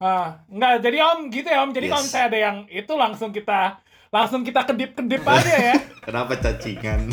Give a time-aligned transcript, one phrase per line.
[0.00, 1.70] Ah, enggak, jadi Om gitu ya Om.
[1.70, 1.92] Jadi Yes.
[1.92, 3.60] kalau misalnya ada yang itu langsung kita
[4.08, 5.76] langsung kita kedip-kedip aja ya.
[6.08, 7.12] Kenapa cacingan?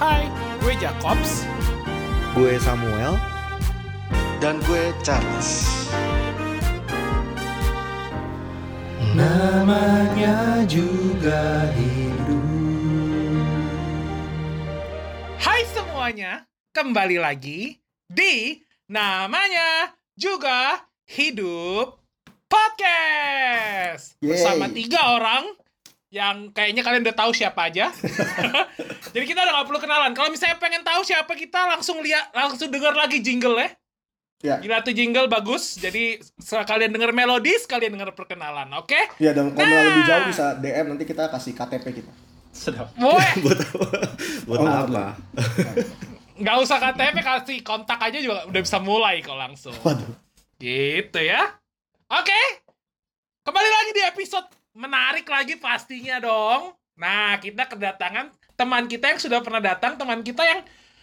[0.00, 0.26] Hai,
[0.58, 1.46] gue Jacobs.
[2.32, 3.14] gue Samuel.
[4.40, 5.68] Dan gue Charles.
[9.12, 12.40] Namanya juga hidup.
[15.36, 17.74] Hai semuanya, kembali lagi
[18.06, 21.98] di namanya juga hidup
[22.46, 24.30] podcast Yeay.
[24.38, 25.50] bersama tiga orang
[26.10, 27.90] yang kayaknya kalian udah tahu siapa aja.
[29.14, 30.10] Jadi kita udah gak perlu kenalan.
[30.10, 33.70] Kalau misalnya pengen tahu siapa kita, langsung lihat, langsung dengar lagi jingle ya.
[34.42, 34.56] Ya.
[34.58, 35.78] Gila tuh jingle bagus.
[35.78, 38.98] Jadi sekalian denger melodi, sekalian denger perkenalan, oke?
[39.22, 39.86] Ya dan kalau Nah.
[39.86, 42.12] lebih jauh bisa DM nanti kita kasih KTP kita.
[42.50, 42.90] Sedap.
[43.46, 43.86] Buat apa?
[44.50, 45.04] Buat Oh, nggak apa?
[46.40, 49.76] nggak usah KTP kasih kontak aja juga udah bisa mulai kok langsung.
[49.84, 50.16] Waduh.
[50.56, 51.44] Gitu ya.
[52.08, 52.40] Oke.
[53.44, 56.72] Kembali lagi di episode menarik lagi pastinya dong.
[57.00, 60.60] Nah, kita kedatangan teman kita yang sudah pernah datang, teman kita yang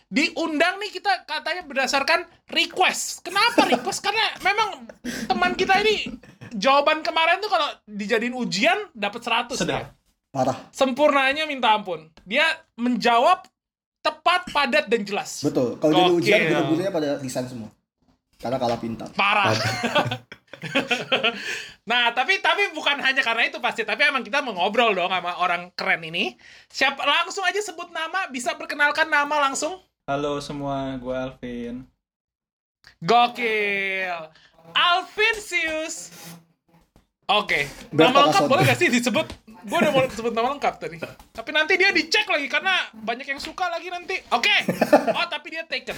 [0.08, 3.26] diundang nih kita katanya berdasarkan request.
[3.26, 4.00] Kenapa request?
[4.06, 4.86] Karena memang
[5.26, 6.18] teman kita ini
[6.54, 9.82] jawaban kemarin tuh kalau dijadiin ujian dapat 100 Sedap.
[9.84, 9.86] ya.
[10.32, 10.58] Parah.
[10.70, 12.08] Sempurnanya minta ampun.
[12.24, 12.46] Dia
[12.78, 13.48] menjawab
[14.08, 15.44] tepat, padat dan jelas.
[15.44, 15.76] Betul.
[15.84, 17.68] Kalau jadi ujian guru-gurunya pada desain semua.
[18.38, 19.10] Karena kalah pintar.
[19.18, 19.50] parah.
[21.90, 25.42] nah, tapi tapi bukan hanya karena itu pasti, tapi emang kita mau ngobrol dong sama
[25.42, 26.38] orang keren ini.
[26.70, 29.82] Siapa langsung aja sebut nama, bisa perkenalkan nama langsung.
[30.06, 31.76] Halo semua, gue Alvin.
[33.02, 34.30] Gokil.
[34.72, 36.14] Alvinsius.
[37.28, 39.28] Oke, Berapa nama lengkap boleh gak sih disebut?
[39.66, 40.98] Gue udah mau sebut nama lengkap tadi.
[41.34, 44.22] Tapi nanti dia dicek lagi karena banyak yang suka lagi nanti.
[44.30, 44.56] Oke.
[45.16, 45.98] Oh, tapi dia taken.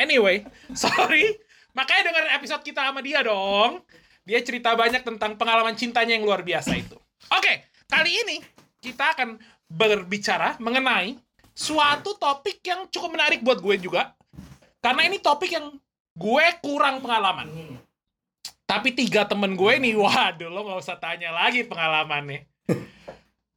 [0.00, 1.36] Anyway, sorry.
[1.74, 3.84] Makanya dengerin episode kita sama dia dong.
[4.24, 6.96] Dia cerita banyak tentang pengalaman cintanya yang luar biasa itu.
[7.28, 8.36] Oke, kali ini
[8.80, 9.36] kita akan
[9.68, 11.18] berbicara mengenai
[11.52, 14.16] suatu topik yang cukup menarik buat gue juga.
[14.80, 15.76] Karena ini topik yang
[16.16, 17.76] gue kurang pengalaman.
[18.64, 22.48] Tapi tiga temen gue nih, waduh lo gak usah tanya lagi pengalamannya.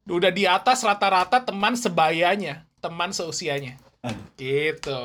[0.08, 3.76] Udah di atas rata-rata teman sebayanya, teman seusianya.
[4.00, 4.16] Aduh.
[4.34, 5.02] Gitu.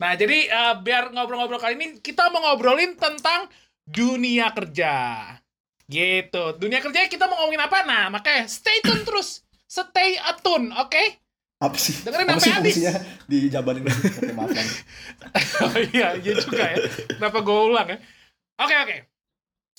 [0.00, 3.46] Nah, jadi eh, biar ngobrol-ngobrol kali ini, kita mau ngobrolin tentang
[3.84, 5.20] dunia kerja.
[5.86, 6.42] Gitu.
[6.56, 7.84] Dunia kerja kita mau ngomongin apa?
[7.84, 9.44] Nah, makanya stay tune terus.
[9.68, 11.04] Stay tune, oke?
[11.62, 11.94] Apa sih?
[12.02, 12.74] Dengerin Apa sampai sih habis.
[12.74, 12.94] fungsinya
[13.30, 13.94] dijabarin gitu?
[14.18, 14.66] Oke, maaf kan.
[15.68, 16.76] oh iya, iya juga ya.
[17.06, 17.98] Kenapa gue ulang ya?
[18.58, 18.96] Oke, oke.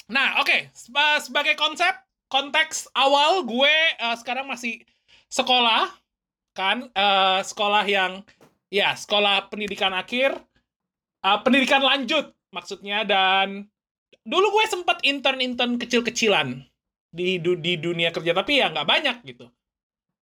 [0.07, 0.72] Nah, oke.
[0.72, 1.91] Seba- Sebagai konsep,
[2.34, 4.82] konteks awal gue eh, sekarang masih
[5.30, 5.94] sekolah.
[6.58, 8.26] Kan, eh, sekolah yang,
[8.74, 10.34] ya, sekolah pendidikan akhir.
[11.24, 13.06] eh, pendidikan lanjut, maksudnya.
[13.06, 13.70] Dan
[14.26, 16.66] dulu gue sempat intern-intern kecil-kecilan
[17.14, 18.34] di, du- di dunia kerja.
[18.34, 19.54] Tapi ya nggak banyak gitu.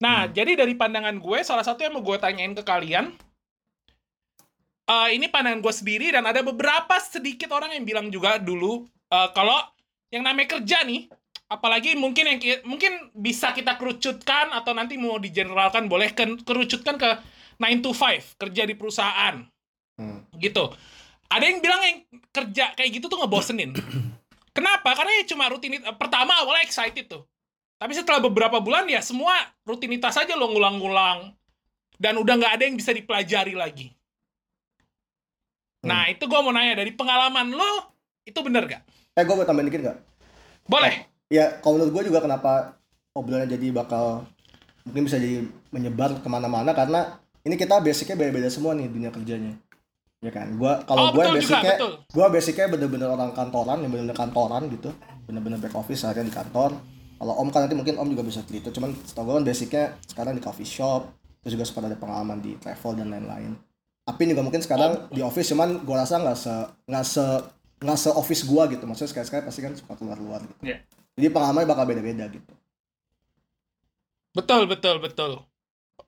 [0.04, 3.16] Nah, jadi dari pandangan gue, salah satu yang mau gue tanyain ke kalian,
[4.90, 9.30] eh, ini pandangan gue sendiri dan ada beberapa sedikit orang yang bilang juga dulu eh,
[9.36, 9.58] kalau
[10.12, 11.08] yang namanya kerja nih
[11.52, 16.96] apalagi mungkin yang ki- mungkin bisa kita kerucutkan atau nanti mau digeneralkan boleh ke, kerucutkan
[16.96, 17.10] ke
[17.60, 19.44] 9 to 5 kerja di perusahaan
[20.00, 20.24] Hmm.
[20.40, 20.72] gitu
[21.28, 21.98] ada yang bilang yang
[22.32, 23.76] kerja kayak gitu tuh ngebosenin
[24.58, 27.28] kenapa karena ya cuma rutinitas pertama awalnya excited tuh
[27.76, 29.36] tapi setelah beberapa bulan ya semua
[29.68, 31.36] rutinitas aja lo ngulang-ngulang
[32.00, 33.92] dan udah nggak ada yang bisa dipelajari lagi
[35.82, 37.90] Nah, itu gue mau nanya dari pengalaman lo,
[38.22, 38.86] itu bener gak?
[39.18, 39.98] Eh, gue mau tambahin dikit nggak?
[40.70, 41.10] Boleh.
[41.32, 42.76] Ya, kalau menurut gue juga kenapa
[43.16, 44.28] obrolannya jadi bakal
[44.84, 49.56] mungkin bisa jadi menyebar ke mana-mana karena ini kita basicnya beda-beda semua nih dunia kerjanya.
[50.22, 50.54] Ya kan?
[50.60, 51.76] Gua kalau Oh, gue juga, basicnya
[52.14, 54.94] gua basicnya bener-bener orang kantoran, yang bener-bener kantoran gitu.
[55.26, 56.78] Bener-bener back office seharian di kantor.
[57.18, 60.34] Kalau Om kan nanti mungkin Om juga bisa cerita, cuman setahu gue kan basicnya sekarang
[60.38, 61.10] di coffee shop,
[61.42, 63.54] terus juga sempat ada pengalaman di travel dan lain-lain.
[64.10, 66.54] Apin juga mungkin sekarang di office cuman gua rasa nggak se
[66.90, 67.26] nggak se
[67.82, 68.86] nggak se office gua gitu.
[68.86, 70.70] Maksudnya sekali-sekali pasti kan suka keluar-luar gitu.
[70.70, 70.82] Iya.
[71.22, 72.54] Jadi pengalamannya bakal beda-beda gitu.
[74.34, 75.32] Betul, betul, betul.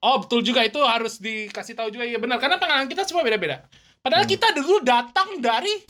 [0.02, 0.66] Oh, betul juga.
[0.66, 2.10] Itu harus dikasih tahu juga.
[2.10, 2.42] Iya benar.
[2.42, 3.62] Karena pengalaman kita semua beda-beda.
[4.02, 5.86] Padahal kita dulu datang dari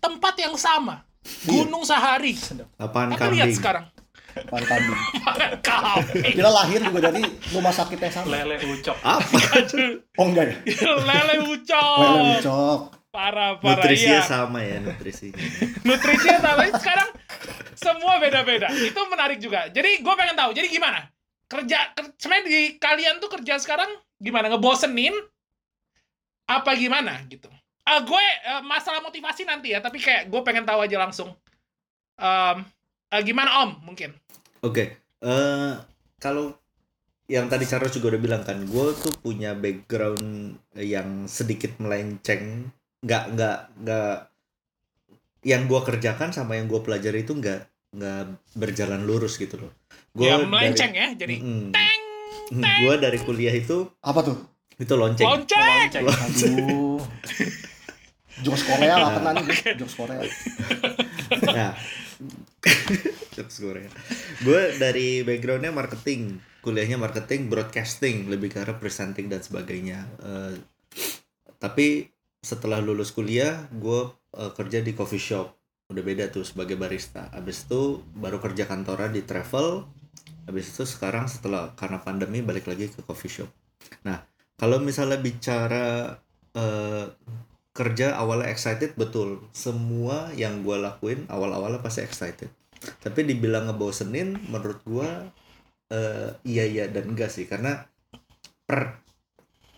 [0.00, 1.04] tempat yang sama.
[1.44, 2.32] Gunung Sahari.
[2.80, 3.84] Apaan Tapi lihat sekarang.
[4.32, 4.96] Pan kambing.
[5.68, 6.32] Kambing.
[6.32, 7.20] Kita lahir juga dari
[7.52, 8.32] rumah sakit yang sama.
[8.32, 8.96] Lele ucok.
[9.04, 9.36] Apa?
[10.20, 10.56] Oh enggak ya?
[11.12, 11.98] Lele ucok.
[12.00, 12.80] Lele ucok.
[13.12, 13.76] Parah, parah.
[13.76, 14.24] Nutrisinya iya.
[14.24, 15.36] sama ya nutrisinya.
[15.84, 17.08] nutrisinya sama sekarang
[17.82, 18.70] semua beda-beda.
[18.70, 19.66] Itu menarik juga.
[19.68, 20.54] Jadi gue pengen tahu.
[20.54, 21.10] Jadi gimana?
[21.50, 24.48] Kerja ker- sebenarnya di kalian tuh kerja sekarang gimana?
[24.48, 25.12] Ngebosenin
[26.48, 27.50] apa gimana gitu?
[27.82, 31.34] Eh, gue eh, masalah motivasi nanti ya, tapi kayak gue pengen tahu aja langsung.
[32.14, 32.62] Em,
[33.10, 34.14] eh, gimana Om mungkin?
[34.62, 35.74] Oke, eh
[36.22, 36.54] kalau
[37.26, 42.70] yang tadi Charles juga udah bilang kan, gue tuh punya background yang sedikit melenceng,
[43.02, 44.16] nggak nggak nggak.
[45.42, 48.22] Yang gue kerjakan sama yang gue pelajari itu nggak nggak
[48.56, 49.72] berjalan lurus gitu loh.
[50.12, 51.36] Gue ya melenceng ya, jadi
[51.72, 52.02] teng
[52.52, 54.36] gue dari kuliah itu Apa tuh?
[54.80, 55.28] itu lonceng.
[55.28, 56.04] lonceng.
[56.04, 57.00] Aduh.
[58.42, 60.20] Jokes Korea lah pernah nih, jokes Korea.
[61.32, 61.72] Nah,
[63.36, 63.88] jokes Korea.
[64.44, 70.04] Gue dari backgroundnya marketing, kuliahnya marketing, broadcasting, lebih ke arah presenting dan sebagainya.
[70.20, 70.52] Eh,
[71.56, 72.12] tapi
[72.44, 75.56] setelah lulus kuliah, gue eh, kerja di coffee shop.
[75.92, 77.28] Udah beda tuh sebagai barista.
[77.36, 79.84] Abis itu baru kerja kantoran di travel.
[80.48, 83.50] Habis itu sekarang setelah karena pandemi balik lagi ke coffee shop.
[84.08, 84.24] Nah,
[84.56, 86.16] kalau misalnya bicara
[86.56, 87.06] eh,
[87.76, 89.44] kerja awalnya excited betul.
[89.52, 92.48] Semua yang gue lakuin awal-awalnya pasti excited.
[93.04, 95.10] Tapi dibilang ngebosenin menurut gue
[95.92, 97.84] eh, iya iya dan enggak sih karena
[98.64, 99.04] per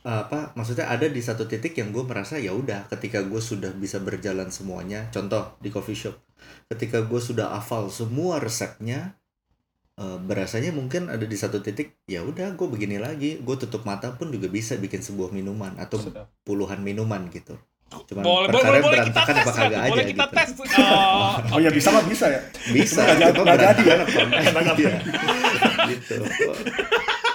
[0.05, 3.97] apa maksudnya ada di satu titik yang gue merasa ya udah ketika gue sudah bisa
[3.99, 6.21] berjalan semuanya contoh di coffee shop
[6.69, 9.17] ketika gue sudah hafal semua resepnya
[9.95, 14.12] eh, berasanya mungkin ada di satu titik ya udah gue begini lagi gue tutup mata
[14.12, 15.97] pun juga bisa bikin sebuah minuman atau
[16.43, 17.56] puluhan minuman gitu
[17.87, 19.39] cuman Boleh, boleh, boleh kita tes.
[19.39, 19.79] apa kagak berarti.
[19.79, 20.49] aja Boleh kita gitu tes.
[20.83, 22.41] Oh, Oh ya bisa mah bisa ya.
[22.75, 24.99] bisa Nggak jadi- cuma nggak jadi ya.
[25.87, 26.15] gitu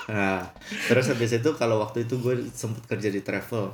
[0.10, 0.50] nah
[0.90, 3.70] terus habis itu kalau waktu itu gue sempet kerja di travel.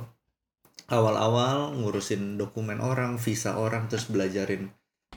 [0.86, 4.70] Awal-awal ngurusin dokumen orang visa orang terus belajarin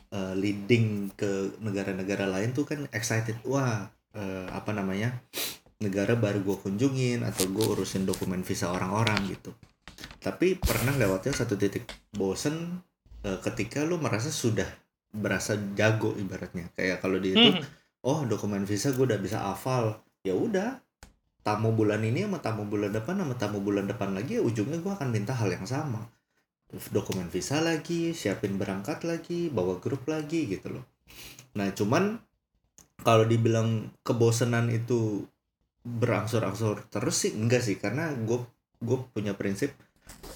[0.09, 3.37] eh, leading ke negara-negara lain tuh kan excited.
[3.45, 3.85] Wah
[4.15, 5.13] eh, apa namanya
[5.79, 9.53] negara baru gue kunjungin atau gue urusin dokumen visa orang-orang gitu.
[10.19, 11.85] Tapi pernah lewatnya satu titik
[12.15, 12.81] bosen
[13.27, 14.67] eh, ketika lu merasa sudah
[15.13, 16.71] berasa jago ibaratnya.
[16.73, 17.63] Kayak kalau di itu Hmm.
[18.05, 20.01] oh dokumen visa gue udah bisa hafal.
[20.25, 20.81] Ya udah
[21.49, 24.93] tamu bulan ini sama tamu bulan depan sama tamu bulan depan lagi ya ujungnya gue
[24.93, 26.05] akan minta hal yang sama.
[26.69, 30.85] Dokumen visa lagi siapin berangkat lagi bawa grup lagi gitu loh.
[31.57, 32.21] Nah cuman
[33.01, 35.25] kalau dibilang kebosanan itu
[35.81, 37.81] berangsur-angsur terus sih enggak sih.
[37.81, 38.45] Karena gue
[38.77, 39.73] gue punya prinsip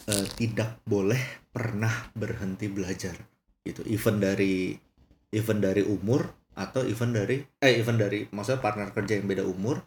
[0.09, 1.21] eh, tidak boleh
[1.53, 3.13] pernah berhenti belajar
[3.61, 3.85] gitu.
[3.85, 4.73] Even dari
[5.29, 6.25] even dari umur
[6.57, 9.81] atau even dari eh even dari maksudnya partner kerja yang beda umur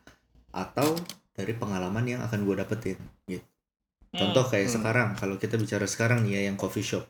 [0.57, 0.97] atau
[1.37, 2.97] dari pengalaman yang akan gue dapetin
[3.29, 3.45] gitu.
[4.17, 4.77] Contoh kayak Hmm.
[4.81, 7.05] sekarang kalau kita bicara sekarang nih ya yang coffee shop.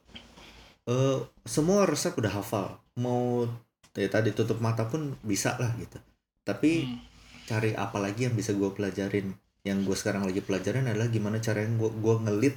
[0.91, 2.83] Eh semua resep udah hafal.
[2.99, 3.47] Mau
[3.95, 6.03] ya tadi tutup mata pun bisa lah gitu.
[6.43, 6.99] Tapi Hmm.
[7.47, 9.31] cari apa lagi yang bisa gue pelajarin?
[9.63, 12.57] Yang gue sekarang lagi pelajarin adalah gimana caranya gue gue ngelit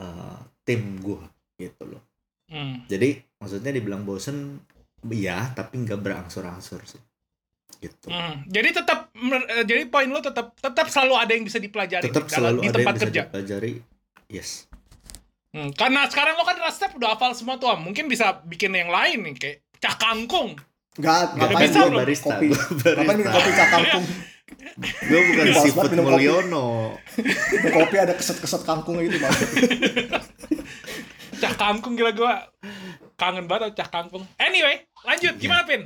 [0.00, 1.22] eh, tim gue
[1.56, 2.02] gitu loh.
[2.50, 2.82] Hmm.
[2.90, 4.58] jadi maksudnya dibilang bosen
[5.06, 6.98] ya tapi nggak berangsur-angsur sih.
[7.78, 8.10] Gitu.
[8.10, 8.42] Hmm.
[8.50, 8.99] Jadi tetap
[9.62, 12.76] jadi poin lo tetap tetap selalu ada yang bisa dipelajari tetap selalu di ada yang
[12.80, 13.22] tempat bisa kerja.
[13.24, 13.72] dipelajari
[14.28, 14.50] yes
[15.50, 17.82] Hmm, Karena sekarang lo kan resep udah hafal semua tuh, Am.
[17.82, 20.54] mungkin bisa bikin yang lain nih kayak cak kangkung.
[20.94, 21.98] Enggak, Nggak ngapain bisa belum?
[21.98, 22.46] barista kopi.
[22.78, 24.04] gue Ngapain minum kopi cakangkung?
[25.02, 25.98] gue bukan seafood kopi.
[25.98, 26.66] Mulyono
[27.50, 29.34] Minum kopi ada keset-keset kangkung gitu, Bang.
[31.34, 32.46] Cak kangkung gila gua
[33.16, 34.22] kangen banget cak kangkung.
[34.36, 35.82] Anyway, lanjut gimana Pin?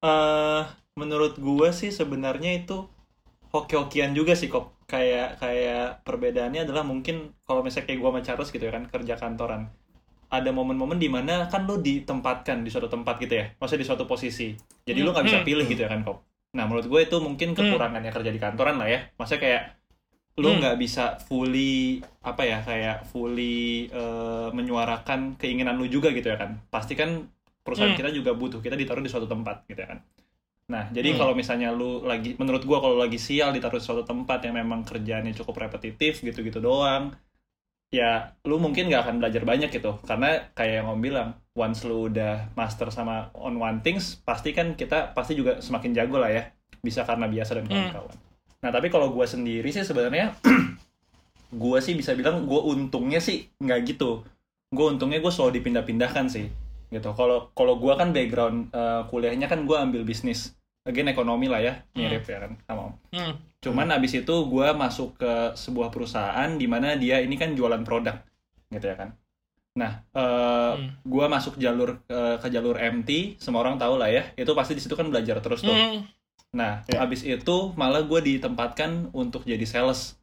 [0.00, 0.62] eh
[1.00, 2.84] menurut gua sih sebenarnya itu
[3.50, 8.50] hoki-hokian juga sih kok kayak kayak perbedaannya adalah mungkin kalau misalnya kayak gua sama Charles
[8.52, 9.62] gitu ya kan kerja kantoran.
[10.30, 14.04] Ada momen-momen di mana kan lu ditempatkan di suatu tempat gitu ya maksudnya di suatu
[14.06, 14.54] posisi.
[14.86, 15.48] Jadi lu nggak bisa Hmm.
[15.48, 16.18] pilih gitu ya kan kok
[16.50, 19.00] nah menurut gue itu mungkin kekurangannya kerja di kantoran lah ya.
[19.18, 19.62] Maksudnya kayak
[20.38, 20.58] lu Hmm.
[20.62, 26.58] nggak bisa fully apa ya kayak fully eh, menyuarakan keinginan lu juga gitu ya kan.
[26.70, 27.26] Pasti kan
[27.62, 27.98] perusahaan Hmm.
[27.98, 30.00] kita juga butuh kita ditaruh di suatu tempat gitu ya kan
[30.70, 31.18] nah jadi Hmm.
[31.18, 34.86] kalau misalnya lu lagi menurut gua kalau lagi sial ditaruh di suatu tempat yang memang
[34.86, 37.10] kerjaannya cukup repetitif gitu-gitu doang
[37.90, 39.98] ya lu mungkin nggak akan belajar banyak gitu.
[40.06, 44.78] Karena kayak yang om bilang once lu udah master sama on one things pasti kan
[44.78, 46.54] kita pasti juga semakin jago lah ya.
[46.86, 48.14] Bisa karena biasa dan kawan-kawan.
[48.62, 50.38] Nah tapi kalau gua sendiri sih sebenarnya
[51.50, 54.22] gua sih bisa bilang gua untungnya sih nggak gitu.
[54.70, 56.46] Gue untungnya gue selalu dipindah-pindahkan sih
[56.94, 57.10] gitu.
[57.18, 61.74] Kalau kalau gue kan background eh, kuliahnya kan gue ambil bisnis again ekonomi lah ya
[61.92, 63.34] mirip ya kan sama om Hmm.
[63.60, 68.16] cuman abis itu gue masuk ke sebuah perusahaan di mana dia ini kan jualan produk
[68.68, 69.10] gitu ya kan
[69.70, 70.90] nah eh Hmm.
[71.04, 74.82] gue masuk jalur eh, ke jalur MT semua orang tahu lah ya itu pasti di
[74.82, 76.06] situ kan belajar terus tuh Hmm.
[76.50, 77.06] Nah, Ya.
[77.06, 80.18] abis itu malah gue ditempatkan untuk jadi sales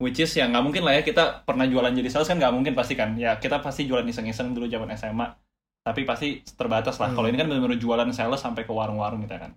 [0.00, 2.72] which is ya nggak mungkin lah ya kita pernah jualan jadi sales kan nggak mungkin
[2.72, 5.36] pasti kan ya kita pasti jualan iseng-iseng dulu zaman SMA
[5.84, 7.16] tapi pasti terbatas lah Hmm.
[7.16, 9.52] kalau ini kan benar-benar jualan sales sampai ke warung-warung gitu kan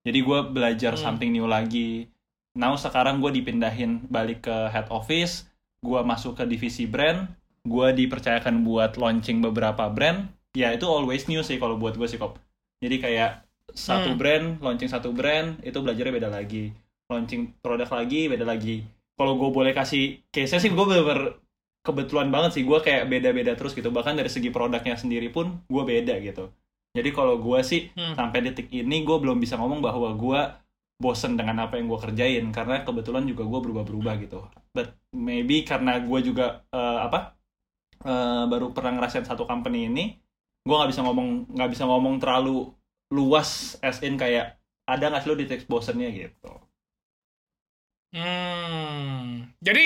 [0.00, 1.02] jadi gue belajar Hmm.
[1.16, 2.08] something new lagi.
[2.56, 5.46] Now sekarang gue dipindahin balik ke head office
[5.80, 7.24] gue masuk ke divisi brand
[7.64, 10.28] gue dipercayakan buat launching beberapa brand.
[10.56, 12.36] Ya itu always new sih kalau buat gue sih kok
[12.82, 13.30] jadi kayak
[13.70, 14.18] satu Hmm.
[14.18, 16.74] brand launching satu brand itu belajarnya beda lagi.
[17.06, 18.82] Launching produk lagi beda lagi.
[19.14, 21.38] Kalau gue boleh kasih case sih gue bener
[21.86, 22.62] kebetulan banget sih.
[22.66, 23.92] Gue kayak beda-beda terus gitu.
[23.92, 26.50] Bahkan dari segi produknya sendiri pun gue beda gitu
[26.96, 28.14] jadi kalau gue sih Hmm.
[28.18, 30.40] sampai detik ini gue belum bisa ngomong bahwa gue
[31.00, 34.38] bosen dengan apa yang gue kerjain karena kebetulan juga gue berubah-berubah gitu
[34.76, 37.18] but maybe karena gue juga eh, apa
[38.04, 40.04] eh, baru pernah ngerasain satu company ini
[40.66, 42.70] gue nggak bisa ngomong nggak bisa ngomong terlalu
[43.16, 46.52] luas as in kayak ada nggak sih lo di titik bosennya gitu
[48.14, 49.46] Hmm.
[49.62, 49.84] Jadi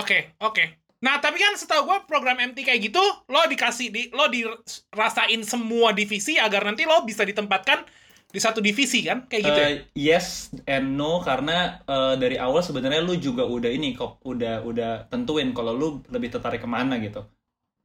[0.00, 0.64] oke, oke.
[0.98, 2.98] Nah, tapi kan setahu gue program MT kayak gitu,
[3.30, 7.86] lo dikasih di lo dirasain semua divisi agar nanti lo bisa ditempatkan
[8.28, 9.24] di satu divisi kan?
[9.30, 9.68] Kayak gitu ya.
[9.70, 14.66] Eh, yes and no karena eh, dari awal sebenarnya lu juga udah ini kok udah
[14.66, 17.22] udah tentuin kalau lu lebih tertarik ke mana gitu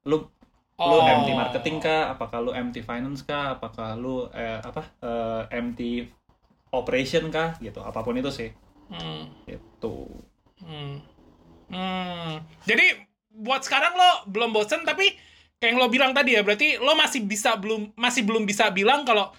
[0.09, 0.25] lu
[0.73, 1.05] lu Oh.
[1.05, 6.09] MT marketing kah apakah lu MT finance kah apakah lu eh, apa eh, MT
[6.73, 8.49] operation kah gitu apa pun itu sih
[8.89, 9.29] Hmm.
[9.47, 9.95] itu
[10.59, 10.97] Hmm.
[11.69, 12.43] Hmm.
[12.63, 12.85] Jadi
[13.33, 15.13] buat sekarang lo belum bosen tapi
[15.57, 19.03] kayak yang lo bilang tadi ya berarti lo masih bisa belum masih belum bisa bilang
[19.03, 19.31] kalau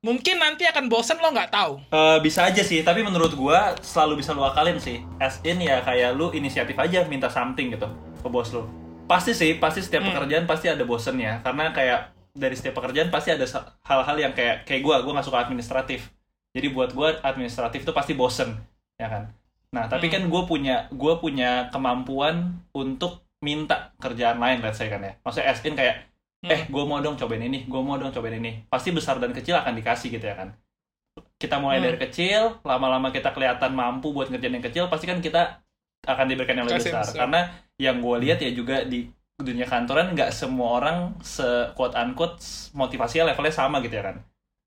[0.00, 1.80] mungkin nanti akan bosen lo nggak tahu.
[1.88, 5.80] Eh, bisa aja sih tapi menurut gua selalu bisa lu akalin sih as in ya
[5.80, 7.88] kayak lu inisiatif aja minta something gitu
[8.20, 8.64] ke bos lu
[9.04, 10.16] pasti sih pasti setiap Hmm.
[10.16, 12.00] pekerjaan pasti ada bosennya karena kayak
[12.34, 13.44] dari setiap pekerjaan pasti ada
[13.84, 16.08] hal-hal yang kayak kayak gua gua nggak suka administratif
[16.52, 18.56] jadi buat gua administratif itu pasti bosen
[18.96, 19.28] ya kan
[19.74, 20.14] nah tapi Hmm.
[20.14, 22.36] kan gue punya gua punya kemampuan
[22.70, 26.06] untuk minta kerjaan lain let's say kan ya maksudnya as in kayak
[26.40, 26.52] Hmm.
[26.52, 29.56] eh gue mau dong cobain ini gue mau dong cobain ini pasti besar dan kecil
[29.56, 30.54] akan dikasih gitu ya kan
[31.34, 31.86] kita mulai Hmm.
[31.88, 35.60] dari kecil lama-lama kita kelihatan mampu buat ngerjain yang kecil pasti kan kita
[36.04, 37.16] akan diberikan yang lebih besar besar.
[37.16, 37.40] karena
[37.80, 41.42] yang gue lihat ya juga di dunia kantoran nggak semua orang se
[41.74, 42.38] quote unquote
[42.72, 44.16] motivasinya levelnya sama gitu ya kan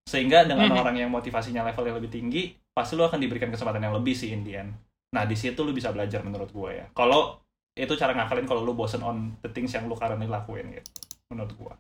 [0.04, 0.82] sehingga dengan Mhm.
[0.82, 2.42] orang yang motivasinya levelnya lebih tinggi
[2.74, 4.74] pasti lu akan diberikan kesempatan yang lebih sih in the end.
[5.14, 6.86] Nah di situ lu bisa belajar menurut gue ya.
[6.92, 7.40] Kalau
[7.78, 10.90] itu cara ngakalin kalau lu bosen on the things yang lu currently lakuin gitu
[11.30, 11.74] menurut gue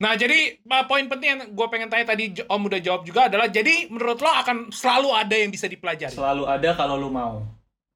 [0.00, 0.56] Nah, jadi
[0.88, 4.32] poin penting yang gue pengen tanya tadi Om udah jawab juga adalah jadi menurut lo
[4.32, 6.16] akan selalu ada yang bisa dipelajari.
[6.16, 7.44] selalu ada kalau lu mau.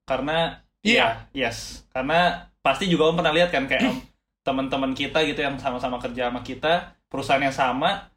[0.04, 1.24] Karena Iya.
[1.32, 1.88] iya, yes.
[1.88, 3.96] Karena pasti juga om pernah lihat kan kayak om,
[4.46, 8.12] teman-teman kita gitu yang sama-sama kerja sama kita perusahaan yang sama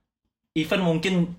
[0.52, 1.32] even mungkin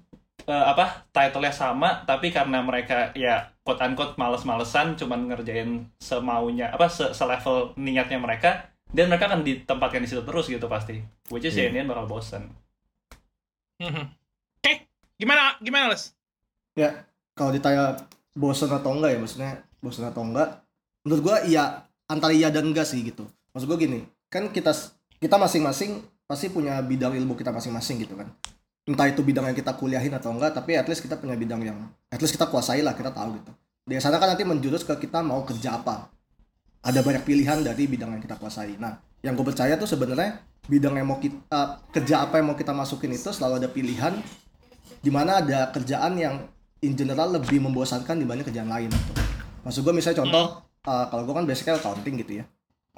[0.45, 6.87] eh, apa title-nya sama tapi karena mereka ya quote unquote males-malesan cuman ngerjain semaunya apa
[6.87, 11.53] se selevel niatnya mereka dan mereka akan ditempatkan di situ terus gitu pasti which is
[11.53, 11.69] Iya.
[11.69, 12.49] ya ini bakal bosen
[13.79, 14.05] Mhm.
[14.59, 14.73] Oke,
[15.15, 16.11] gimana gimana Les?
[16.75, 16.91] ya
[17.33, 17.95] kalau ditanya
[18.33, 20.63] bosen atau enggak ya maksudnya bosen atau enggak
[21.03, 24.75] menurut gua iya antara iya dan enggak sih gitu maksud gua gini kan kita
[25.19, 28.27] kita masing-masing pasti punya bidang ilmu kita masing-masing gitu kan
[28.89, 31.77] entah itu bidang yang kita kuliahin atau enggak tapi at least kita punya bidang yang
[32.09, 33.53] at least kita kuasai lah kita tahu gitu
[33.85, 36.09] di sana kan nanti menjurus ke kita mau kerja apa
[36.81, 40.97] ada banyak pilihan dari bidang yang kita kuasai nah yang gue percaya tuh sebenarnya bidang
[40.97, 44.17] yang mau kita kerja apa yang mau kita masukin itu selalu ada pilihan
[44.99, 46.35] di mana ada kerjaan yang
[46.83, 49.13] in general lebih membosankan dibanding kerjaan lain gitu.
[49.67, 50.45] Maksud gue misalnya contoh,
[50.87, 52.45] uh, kalau gue kan basicnya accounting gitu ya.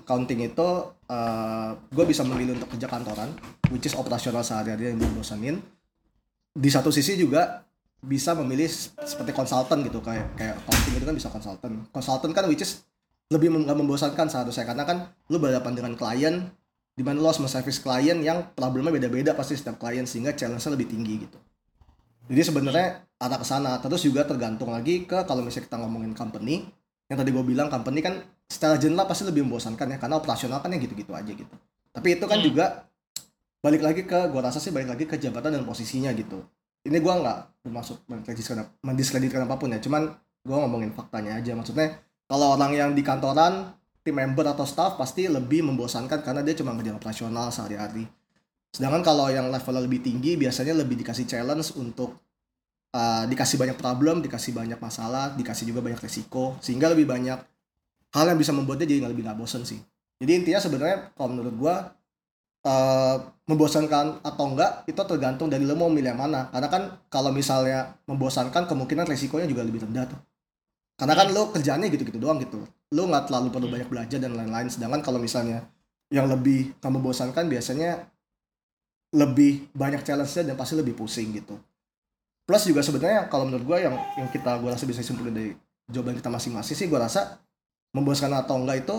[0.00, 0.68] Accounting itu
[1.08, 3.32] uh, gue bisa memilih untuk kerja kantoran,
[3.72, 5.60] which is operasional sehari-hari yang membosanin.
[6.54, 7.62] Di satu sisi juga
[8.00, 8.66] bisa memilih
[9.04, 11.70] seperti konsultan gitu kayak kayak accounting itu kan bisa konsultan.
[11.92, 12.82] Konsultan kan which is
[13.30, 14.98] lebih nggak membosankan seharusnya karena kan
[15.30, 16.50] lu berhadapan dengan klien
[16.98, 20.90] di mana lo harus service klien yang problemnya beda-beda pasti setiap klien sehingga challenge-nya lebih
[20.90, 21.38] tinggi gitu.
[22.26, 23.78] Jadi sebenarnya arah ke sana.
[23.78, 26.66] Terus juga tergantung lagi ke kalau misalnya kita ngomongin company,
[27.06, 30.74] yang tadi gue bilang company kan secara general pasti lebih membosankan ya karena operasional kan
[30.74, 31.54] ya gitu-gitu aja gitu.
[31.90, 32.46] Tapi itu kan Hmm.
[32.46, 32.64] juga
[33.60, 36.40] balik lagi ke gue rasa sih balik lagi ke jabatan dan posisinya gitu.
[36.80, 41.52] Ini gue nggak bermaksud mendiskreditkan, mendiskreditkan apa pun ya, cuman gue ngomongin faktanya aja.
[41.52, 46.56] Maksudnya kalau orang yang di kantoran, tim member atau staff pasti lebih membosankan karena dia
[46.56, 48.08] cuma ngerjain operasional sehari-hari.
[48.72, 52.16] Sedangkan kalau yang levelnya lebih tinggi biasanya lebih dikasih challenge untuk
[52.96, 57.38] uh, dikasih banyak problem, dikasih banyak masalah, dikasih juga banyak resiko, sehingga lebih banyak
[58.16, 59.82] hal yang bisa membuatnya jadi nggak lebih nggak bosen sih.
[60.16, 61.74] Jadi intinya sebenarnya kalau menurut gua
[62.66, 66.50] uh, membosankan atau enggak itu tergantung dari lo mau milih yang mana.
[66.52, 70.20] Karena kan kalau misalnya membosankan kemungkinan resikonya juga lebih rendah tuh.
[71.00, 72.60] karena kan lo kerjaannya gitu-gitu doang gitu
[72.92, 75.64] lo nggak terlalu perlu banyak belajar dan lain-lain sedangkan kalau misalnya
[76.12, 78.04] yang lebih kamu bosankan biasanya
[79.16, 81.56] lebih banyak challenge-nya dan pasti lebih pusing gitu
[82.44, 85.50] plus juga sebenarnya kalau menurut gue yang yang kita gue rasa bisa simpulin dari
[85.88, 87.40] jawaban kita masing-masing sih gue rasa
[87.96, 88.96] membosankan atau enggak itu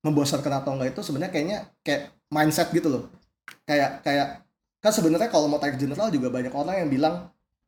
[0.00, 3.02] membosankan atau enggak itu sebenarnya kayaknya kayak mindset gitu loh
[3.64, 4.44] kayak kayak
[4.78, 7.14] kan sebenarnya kalau mau tarik general juga banyak orang yang bilang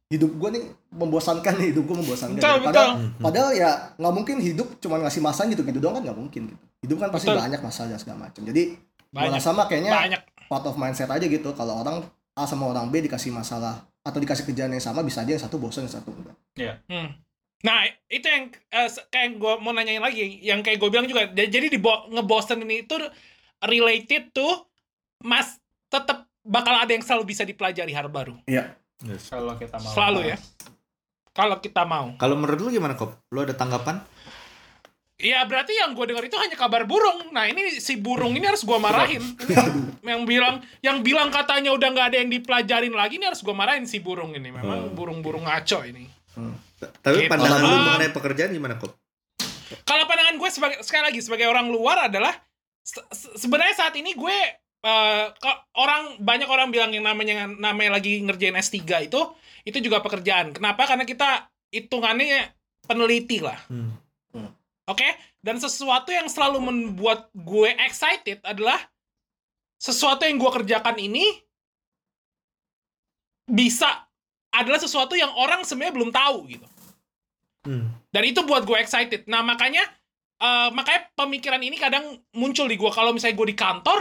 [0.06, 3.06] hidup gue nih membosankan nih hidup gue membosankan Betul, padahal betul.
[3.06, 3.22] Hmm.
[3.22, 6.62] padahal ya nggak mungkin hidup cuma ngasih masalah gitu gitu doang kan nggak mungkin gitu
[6.82, 7.40] hidup kan pasti Betul.
[7.40, 8.62] banyak masalah segala macam jadi
[9.10, 9.26] Banyak.
[9.26, 10.20] malah sama kayaknya Banyak.
[10.46, 12.02] part of mindset aja gitu kalau orang
[12.34, 15.58] A sama orang B dikasih masalah atau dikasih kerjaan yang sama bisa aja yang satu
[15.58, 17.10] bosan yang satu enggak Hmm.
[17.60, 21.28] Nah, itu yang eh, se- kayak gue mau nanyain lagi, yang kayak gue bilang juga.
[21.28, 22.96] Jadi di bo- ngebosen ini itu
[23.60, 24.64] related tuh
[25.20, 28.40] mas tetap bakal ada yang selalu bisa dipelajari hal baru.
[28.46, 28.72] Yes.
[29.26, 29.92] Kalau kita mau.
[29.92, 30.36] Selalu ya.
[31.30, 32.06] Kalau kita mau.
[32.16, 33.12] Kalau menurut lu gimana kok?
[33.28, 34.00] Lu ada tanggapan?
[35.14, 37.28] Ya berarti yang gue dengar itu hanya kabar burung.
[37.28, 39.20] Nah ini si burung ini harus gue marahin.
[40.00, 43.84] Yang bilang yang bilang katanya udah nggak ada yang dipelajarin lagi ini harus gue marahin
[43.84, 44.48] si burung ini.
[44.48, 44.96] Memang Hmm.
[44.96, 46.08] burung-burung ngaco ini.
[46.08, 47.30] T- Tapi Gitu.
[47.30, 48.96] pandangan lu mengenai pekerjaan gimana kok?
[49.84, 52.32] Kalau pandangan gue sebagai sekali lagi sebagai orang luar adalah
[52.80, 54.36] se- se- sebenarnya saat ini gue
[55.36, 59.20] ko- orang banyak orang bilang yang namanya namanya lagi ngerjain S3 itu
[59.62, 60.56] itu juga pekerjaan.
[60.56, 60.88] Kenapa?
[60.88, 61.28] Karena kita
[61.68, 62.48] hitungannya
[62.82, 63.60] peneliti lah.
[63.68, 63.92] Hmm.
[64.88, 65.06] Oke?
[65.38, 68.80] Dan sesuatu yang selalu membuat gue excited adalah
[69.76, 71.28] sesuatu yang gue kerjakan ini
[73.46, 73.86] bisa
[74.50, 76.66] adalah sesuatu yang orang sebenarnya belum tahu gitu.
[77.64, 77.92] Hmm.
[78.08, 79.28] Dan itu buat gue excited.
[79.28, 79.84] Nah, makanya
[80.40, 84.00] eh, makanya pemikiran ini kadang muncul di gue kalau misalnya gue di kantor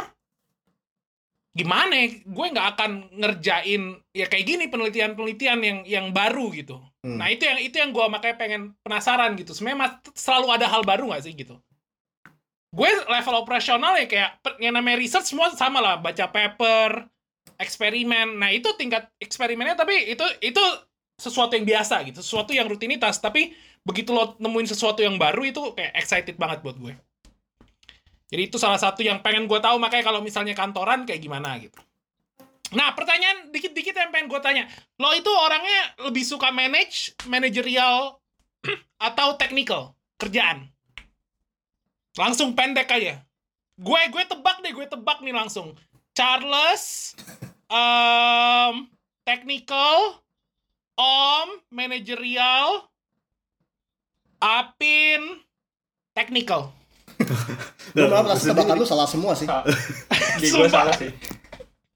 [1.50, 2.08] gimana ya?
[2.24, 6.80] gue nggak akan ngerjain ya kayak gini penelitian-penelitian yang yang baru gitu.
[7.04, 7.20] Hmm.
[7.20, 9.51] Nah, itu yang itu yang gue makanya pengen penasaran gitu.
[9.51, 11.60] Sebenarnya selalu ada hal baru nggak sih gitu.
[12.70, 17.10] Gue level operasional ya kayak yang namanya research semua sama lah, baca paper,
[17.58, 18.38] eksperimen.
[18.38, 20.63] Nah, itu tingkat eksperimennya tapi itu itu
[21.19, 23.19] sesuatu yang biasa gitu, sesuatu yang rutinitas.
[23.19, 23.51] Tapi
[23.84, 26.95] begitu lo nemuin sesuatu yang baru itu kayak excited banget buat gue.
[28.29, 31.77] Jadi itu salah satu yang pengen gue tahu makanya kalau misalnya kantoran kayak gimana gitu.
[32.77, 34.69] Nah pertanyaan dikit-dikit yang pengen gue tanya,
[35.01, 38.21] lo itu orangnya lebih suka manage, managerial
[39.10, 40.69] atau technical kerjaan?
[42.13, 43.25] Langsung pendek aja.
[43.82, 45.73] Gue gue tebak deh, gue tebak nih langsung.
[46.13, 47.17] Charles,
[47.73, 48.86] um,
[49.25, 50.21] technical,
[51.00, 52.92] Om, managerial,
[54.38, 55.40] Apin,
[56.12, 56.76] technical.
[57.96, 58.56] Gue malah merasa Sendiri.
[58.60, 59.48] tebakan lu salah semua sih.
[60.40, 61.12] Di gue salah sih.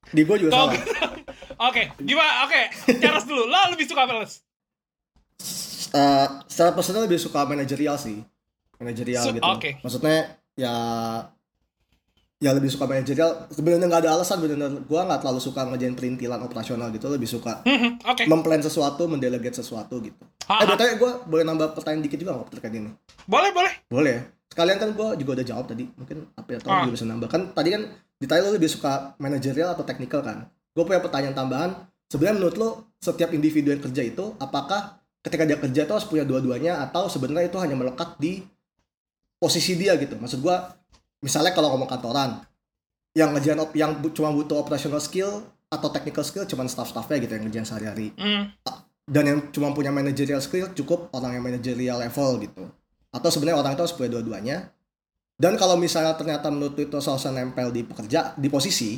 [0.09, 0.79] Di gue juga Kau- salah.
[1.67, 2.43] Oke, gimana?
[2.43, 2.59] Oke,
[2.97, 3.43] Charles dulu.
[3.45, 4.39] Lo lebih suka apa, Les?
[5.93, 8.19] Eh, secara personal lebih suka manajerial sih.
[8.81, 9.39] Manajerial gitu.
[9.39, 9.69] oke.
[9.79, 10.17] Maksudnya
[10.55, 10.73] ya
[12.43, 13.47] ya lebih suka manajerial.
[13.47, 17.07] Sebenarnya nggak ada alasan benar gua nggak terlalu suka ngerjain perintilan operasional gitu.
[17.07, 18.23] Lebih suka Mhm, Oke.
[18.27, 20.19] memplan sesuatu, mendelegate sesuatu gitu.
[20.51, 20.67] Ha, Eh.
[20.67, 22.91] BTW gue boleh nambah pertanyaan dikit juga nggak terkait ini?
[23.23, 23.71] Boleh, boleh.
[23.87, 24.21] Boleh ya?
[24.51, 25.87] Sekalian kan gue juga udah jawab tadi.
[25.87, 26.83] Mungkin apa ya, Ah.
[26.83, 27.27] juga bisa nambah.
[27.31, 27.81] Kan tadi kan
[28.19, 30.43] ditanya lo lebih suka manajerial atau technical kan?
[30.75, 31.71] Gue punya pertanyaan tambahan.
[32.05, 36.21] Sebenarnya menurut lo, setiap individu yang kerja itu, apakah ketika dia kerja itu harus punya
[36.21, 38.43] dua-duanya atau sebenarnya itu hanya melekat di
[39.35, 40.15] posisi dia gitu?
[40.15, 40.55] Maksud gue,
[41.23, 42.43] misalnya kalau ngomong kantoran,
[43.13, 47.31] yang ngerjain op- yang bu- cuma butuh operational skill atau technical skill cuman staff-staffnya gitu
[47.31, 48.49] yang ngerjain sehari-hari Hmm.
[49.03, 52.63] dan yang cuma punya managerial skill cukup orang yang managerial level gitu
[53.09, 54.57] atau sebenarnya orang itu harus punya dua-duanya
[55.35, 58.97] dan kalau misalnya ternyata menurut itu seharusnya nempel di pekerja di posisi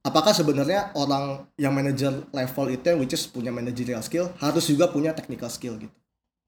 [0.00, 1.24] apakah sebenarnya orang
[1.54, 5.76] yang manager level itu yang which is punya managerial skill harus juga punya technical skill
[5.76, 5.96] gitu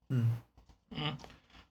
[0.07, 0.27] Hmm.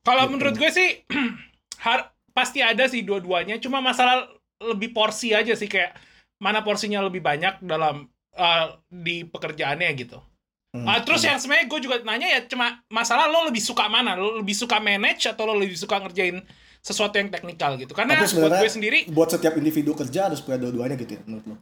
[0.00, 0.32] Kalau Gitu.
[0.32, 0.88] menurut gue sih
[1.84, 3.58] har- pasti ada sih dua-duanya.
[3.62, 4.26] Cuma masalah
[4.60, 5.96] lebih porsi aja sih kayak
[6.40, 10.18] mana porsinya lebih banyak dalam uh, di pekerjaannya gitu.
[10.70, 10.86] Hmm.
[10.86, 14.14] Ah, terus yang sebenarnya gue juga nanya ya cuma masalah lo lebih suka mana?
[14.14, 16.38] Lo lebih suka manage atau lo lebih suka ngerjain
[16.78, 17.90] sesuatu yang teknikal gitu?
[17.90, 21.46] Karena Tapi buat gue sendiri, buat setiap individu kerja harus punya dua-duanya gitu ya menurut
[21.50, 21.56] lo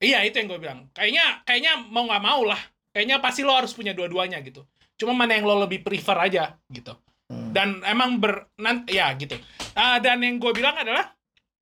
[0.00, 0.80] iya itu yang gue bilang.
[0.92, 2.60] Kayaknya kayaknya mau nggak mau lah.
[2.92, 4.64] Kayaknya pasti lo harus punya dua-duanya gitu.
[4.96, 6.96] Cuma mana yang lo lebih prefer aja gitu.
[7.26, 7.50] Hmm.
[7.50, 9.34] dan emang ber nan- ya gitu
[9.74, 11.10] Ah, dan yang gue bilang adalah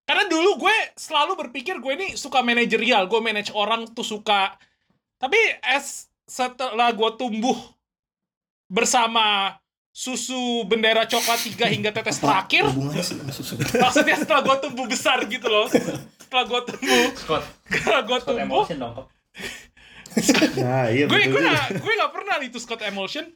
[0.05, 4.53] karena dulu gue selalu berpikir gue ini suka manajerial gue manage orang tuh suka
[5.17, 7.57] tapi as setelah gue tumbuh
[8.67, 9.57] bersama
[9.89, 12.65] susu bendera coklat tiga hingga tetes Apa terakhir
[13.81, 15.65] maksudnya setelah gue tumbuh besar gitu loh
[16.21, 18.95] setelah gue tumbuh Scott, setelah gue Scott tumbuh emotion dong.
[19.01, 19.07] Kok.
[20.61, 23.27] Nah, iya gue gue gak gue gak pernah itu Scott Emulsion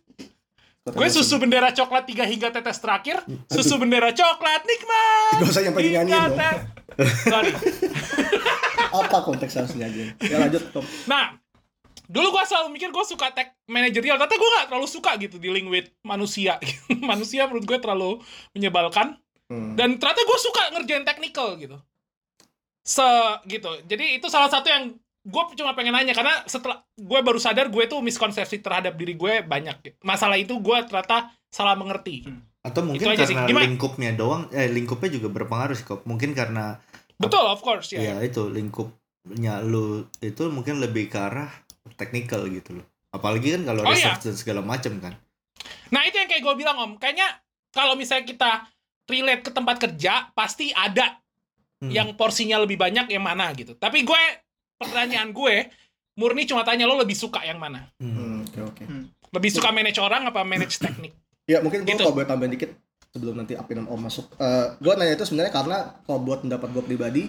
[0.88, 3.20] Gue susu bendera coklat 3 hingga tetes terakhir.
[3.54, 5.40] Susu bendera coklat nikmat.
[5.42, 6.60] Gak usah nyampe dinyanyiin dong.
[7.28, 7.52] Sorry.
[9.04, 10.04] Apa konteks harusnya aja?
[10.24, 10.84] Ya lanjut Tom.
[11.04, 11.36] Nah,
[12.08, 14.16] dulu gue selalu mikir gue suka tech managerial.
[14.16, 16.56] Ternyata gue gak terlalu suka gitu dealing with manusia.
[17.10, 18.10] manusia menurut gue terlalu
[18.56, 19.20] menyebalkan.
[19.48, 19.76] Hmm.
[19.76, 21.76] Dan ternyata gue suka ngerjain technical gitu.
[22.84, 23.04] Se
[23.44, 23.70] gitu.
[23.84, 24.96] Jadi itu salah satu yang
[25.28, 29.44] gue cuma pengen nanya karena setelah gue baru sadar gue tuh miskonsepsi terhadap diri gue
[29.44, 30.00] banyak.
[30.00, 32.24] Masalah itu gue ternyata salah mengerti.
[32.64, 36.02] Atau mungkin Itu karena lingkupnya doang, eh lingkupnya juga berpengaruh sih kok.
[36.08, 36.80] Mungkin karena
[37.20, 38.00] Betul, of course ya.
[38.00, 41.52] ya itu lingkupnya lu itu mungkin lebih ke arah
[42.00, 42.86] technical gitu loh.
[43.12, 44.12] Apalagi kan kalau Oh, iya.
[44.16, 45.12] research dan segala macam kan.
[45.92, 47.28] Nah itu yang kayak gue bilang om, kayaknya
[47.72, 48.50] kalau misalnya kita
[49.08, 51.20] relate ke tempat kerja pasti ada
[51.78, 51.94] Hmm.
[51.94, 53.70] yang porsinya lebih banyak yang mana gitu.
[53.78, 54.22] Tapi gue
[54.78, 55.68] pertanyaan gue
[56.14, 57.90] murni cuma tanya lo lebih suka yang mana?
[57.98, 58.10] Hmm.
[58.10, 58.82] Hmm, Oke oke.
[59.28, 61.12] Lebih suka manage orang apa manage teknik?
[61.44, 62.00] Ya mungkin gue Gitu.
[62.00, 62.70] kalau boleh tambahin dikit
[63.08, 64.26] sebelum nanti Apin sama Om masuk.
[64.36, 67.22] Eh gue nanya itu sebenarnya karena kalau buat pendapat gue pribadi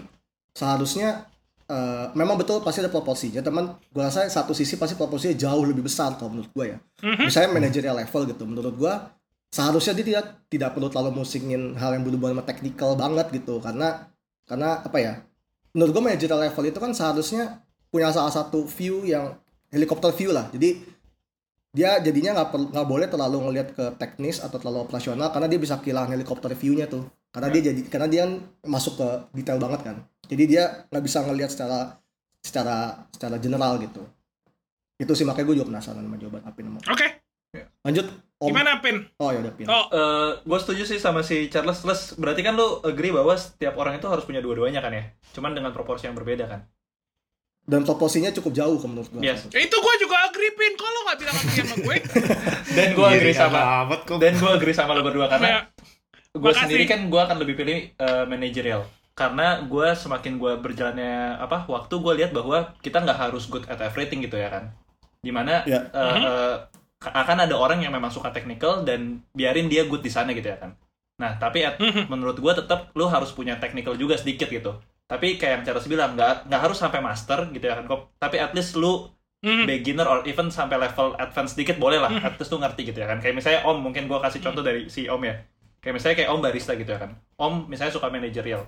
[0.52, 1.28] seharusnya
[1.66, 3.78] eh, memang betul pasti ada proporsinya teman.
[3.88, 6.78] Gue rasa satu sisi pasti proporsinya jauh lebih besar kalau menurut gue ya.
[7.04, 7.26] Mhm.
[7.26, 8.44] Misalnya managerial level gitu.
[8.44, 8.94] Menurut gue
[9.50, 14.10] seharusnya dia tidak tidak perlu terlalu musingin hal yang berhubungan sama technical banget gitu karena
[14.46, 15.14] karena apa ya?
[15.74, 19.38] Menurut gue managerial level itu kan seharusnya punya salah satu view yang
[19.70, 20.50] helikopter view lah.
[20.50, 20.82] Jadi
[21.70, 25.60] dia jadinya nggak perlu nggak boleh terlalu ngelihat ke teknis atau terlalu operasional karena dia
[25.62, 27.06] bisa kehilangan helikopter view-nya tuh.
[27.30, 28.32] Karena dia jadi karena dia kan
[28.66, 29.96] masuk ke detail banget kan.
[30.26, 32.02] Jadi dia nggak bisa ngelihat secara
[32.42, 34.02] secara secara general gitu.
[34.98, 37.08] Itu sih makanya gue juga penasaran sama jawaban Apin sama Oke,
[37.86, 39.04] lanjut Om gimana Pin?
[39.16, 39.86] oh ya udah Pin Oh,
[40.40, 41.76] gue setuju sih sama si Charles.
[41.78, 45.04] Terus berarti kan lu agree bahwa setiap orang itu harus punya dua-duanya kan ya?
[45.30, 46.64] Cuman dengan proporsi yang berbeda kan?
[47.62, 49.46] dan proporsinya cukup jauh kalau menurut gue Yes.
[49.46, 50.74] itu gue juga agree Pin.
[50.74, 51.98] Kok lo gak bilang agree sama gue?
[52.72, 53.60] Dan gue agree sama
[54.18, 55.50] dan gue agree sama lo berdua Ya, karena
[56.32, 56.62] gue Makasih.
[56.66, 58.82] sendiri kan gue akan lebih pilih uh, managerial
[59.14, 63.78] karena gue semakin gue berjalannya apa waktu gue lihat bahwa kita nggak harus good at
[63.78, 64.74] everything gitu ya kan
[65.20, 65.92] di mana Ya.
[65.92, 66.24] uh, Mhm.
[66.24, 66.56] uh,
[67.00, 70.60] akan ada orang yang memang suka technical dan biarin dia good di sana gitu ya
[70.60, 70.76] kan.
[71.20, 72.12] Nah tapi at- Mhm.
[72.12, 74.76] menurut gue tetap lu harus punya technical juga sedikit gitu.
[75.08, 78.12] Tapi kayak yang Charles bilang nggak nggak harus sampai master gitu ya kan kok.
[78.20, 79.08] Tapi at least lu
[79.40, 79.64] Mhm.
[79.64, 82.12] beginner or even sampai level advance dikit boleh lah.
[82.12, 82.28] Mhm.
[82.28, 83.24] at least tuh ngerti gitu ya kan.
[83.24, 85.40] Kayak misalnya om mungkin gua kasih contoh dari si om ya.
[85.80, 87.12] Kayak misalnya kayak om barista gitu ya kan.
[87.40, 88.68] Om misalnya suka managerial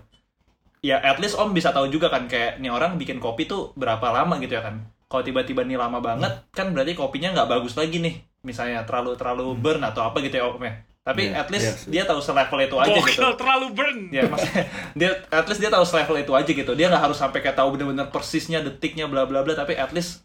[0.82, 4.02] ya at least om bisa tahu juga kan kayak nih orang bikin kopi tuh berapa
[4.10, 8.00] lama gitu ya kan kalau tiba-tiba nih lama banget kan berarti kopinya nggak bagus lagi
[8.00, 8.15] nih.
[8.41, 10.80] Misalnya terlalu terlalu burn atau apa gitu ya om ya.
[11.02, 11.89] Tapi Iya, at least sih.
[11.89, 13.19] dia tahu selevel itu aja gitu.
[13.19, 13.97] Gokil, terlalu burn.
[14.13, 14.63] ya maksudnya
[15.00, 16.71] dia at least dia tahu selevel itu aja gitu.
[16.71, 19.52] Dia nggak harus sampai kayak tahu bener-bener persisnya detiknya bla bla bla.
[19.52, 20.24] Tapi at least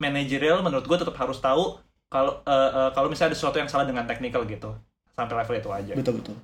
[0.00, 1.76] managerial menurut gue tetap harus tahu
[2.08, 4.72] kalau eh, eh, kalau misalnya ada sesuatu yang salah dengan technical gitu.
[5.12, 5.92] Sampai level itu aja.
[5.92, 6.36] Betul betul.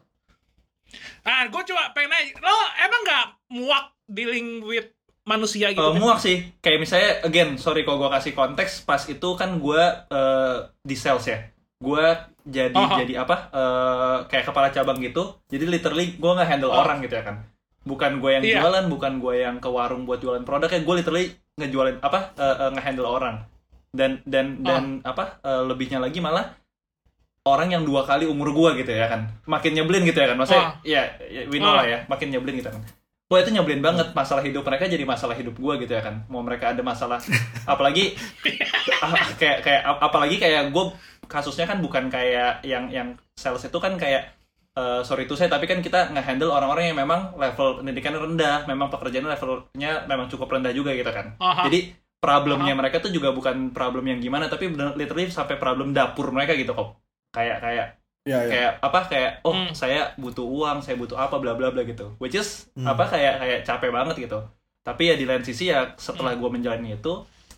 [1.22, 4.90] Ah, gue coba pengen nanya, lo emang gak muak dealing with
[5.30, 5.78] manusia gitu?
[5.80, 6.00] Eh, Pin?
[6.00, 10.56] muak sih kayak misalnya again sorry kalau gue kasih konteks pas itu kan gue eh,
[10.82, 11.38] di sales ya
[11.78, 12.04] gue
[12.42, 12.98] jadi Aha.
[12.98, 16.82] jadi apa eh, kayak kepala cabang gitu jadi literally gue nggak handle Oh.
[16.82, 17.46] orang gitu ya kan
[17.80, 18.60] bukan gue yang Iya.
[18.60, 22.56] jualan bukan gue yang ke warung buat jualan produk ya gue literally ngejualin apa eh,
[22.58, 23.36] eh, nge-handle orang
[23.90, 26.52] dan dan dan apa eh, lebihnya lagi malah
[27.42, 30.62] orang yang dua kali umur gue gitu ya kan makin nyebelin gitu ya kan maksudnya
[30.62, 30.72] Ah.
[30.84, 32.82] ya, ya we know lah ya makin nyebelin gitu kan
[33.30, 36.26] Wah itu nyebelin banget masalah hidup mereka jadi masalah hidup gua gitu ya kan.
[36.26, 37.22] Mau mereka ada masalah.
[37.62, 38.18] Apalagi
[39.04, 40.84] ah, kayak kayak ap- apalagi kayak gue
[41.30, 44.34] kasusnya kan bukan kayak yang yang sales itu kan kayak
[44.74, 48.90] eh, sorry itu saya tapi kan kita nge-handle orang-orang yang memang level pendidikan rendah memang
[48.90, 51.38] pekerjaan levelnya memang cukup rendah juga gitu kan.
[51.38, 51.70] Aha.
[51.70, 56.28] jadi problemnya mereka tuh juga bukan problem yang gimana tapi bener literally sampai problem dapur
[56.34, 57.00] mereka gitu kok
[57.32, 57.86] kayak kayak
[58.30, 59.72] ya ya kayak apa kayak oh Hmm.
[59.72, 62.86] saya butuh uang saya butuh apa bla bla bla gitu which is Hmm.
[62.86, 64.38] apa kayak kayak capek banget gitu
[64.80, 66.40] tapi ya di lain sisi ya setelah Hmm.
[66.40, 67.12] gue menjalani itu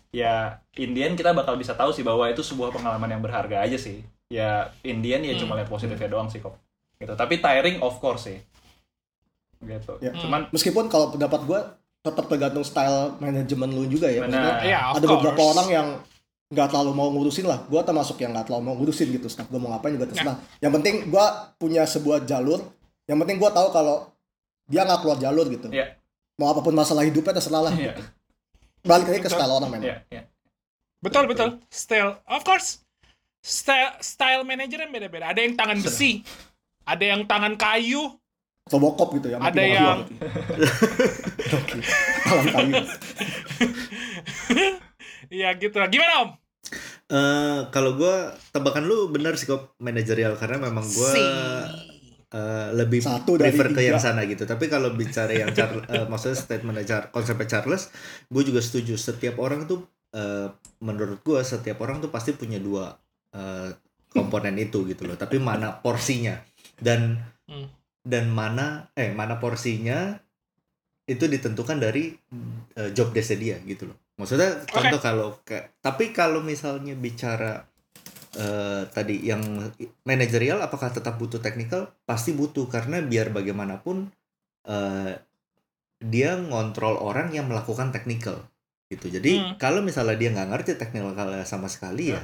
[0.09, 4.01] ya Indian kita bakal bisa tahu sih bahwa itu sebuah pengalaman yang berharga aja sih
[4.27, 4.49] ya
[4.81, 5.61] Indian ya cuma Hmm.
[5.61, 6.57] lihat positifnya doang sih kok
[6.97, 8.41] gitu tapi tiring of course sih
[9.61, 10.11] gitu Ya.
[10.13, 11.59] cuman meskipun kalau pendapat gue
[12.01, 14.59] tetap tergantung style manajemen lu juga ya maksudnya.
[14.59, 15.87] Iya, of ada beberapa orang yang
[16.51, 17.63] nggak terlalu mau ngurusin lah.
[17.65, 20.37] Gue termasuk yang nggak terlalu mau ngurusin gitu staff gue mau ngapain juga terserah.
[20.59, 21.25] Yang penting gue
[21.55, 22.59] punya sebuah jalur.
[23.05, 24.09] Yang penting gue tahu kalau
[24.65, 25.69] dia nggak keluar jalur gitu.
[25.69, 25.99] Iya.
[26.33, 27.73] mau apa pun masalah hidupnya terserah lah.
[27.73, 27.93] Iya.
[28.81, 29.85] balik lagi ke style orang memang.
[29.85, 30.21] Ya ya.
[30.97, 31.61] Betul, betul.
[31.69, 32.81] Style, of course.
[33.43, 35.29] Style, style manager yang beda-beda.
[35.29, 36.23] Ada yang tangan besi,
[36.83, 38.17] ada yang tangan kayu,
[38.63, 40.15] atau bokop gitu ya Ada yang- gitu.
[42.23, 42.73] Tangan kayu
[45.29, 45.87] ya gitu lah.
[45.87, 46.29] Gimana om?
[47.11, 51.23] Eh, kalau gua tebakan lu bener sih kok manajerial karena memang gua Si.
[52.33, 54.47] eh, lebih Satu dari prefer ke yang sana gitu.
[54.47, 57.93] Tapi kalau bicara yang Char- eh, maksudnya statement Char konsepnya Charles,
[58.31, 58.97] gue juga setuju.
[58.97, 60.49] Setiap orang tuh eh,
[60.81, 62.95] menurut gua setiap orang tuh pasti punya dua
[63.35, 63.69] eh,
[64.09, 65.17] komponen itu gitu loh.
[65.19, 66.39] Tapi mana porsinya
[66.81, 67.67] dan Hmm.
[68.07, 70.15] dan mana eh mana porsinya
[71.03, 72.15] itu ditentukan dari
[72.79, 73.97] eh, job desk dia gitu loh.
[74.13, 77.65] Maksudnya contoh kalau kayak tapi kalau misalnya bicara
[78.37, 79.41] eh, tadi yang
[80.05, 81.89] manajerial apakah tetap butuh technical?
[82.05, 84.09] Pasti butuh karena biar bagaimanapun
[84.69, 85.13] eh,
[86.03, 88.43] dia ngontrol orang yang melakukan technical
[88.91, 89.09] gitu.
[89.09, 89.53] Jadi Hmm.
[89.57, 91.15] kalau misalnya dia nggak ngerti technical
[91.47, 92.21] sama sekali ya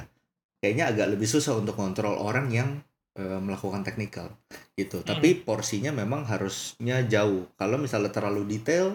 [0.60, 2.70] kayaknya agak lebih susah untuk ngontrol orang yang
[3.18, 4.30] eh, melakukan technical
[4.78, 5.02] gitu.
[5.02, 7.50] Tapi porsinya memang harusnya jauh.
[7.58, 8.94] Kalau misalnya terlalu detail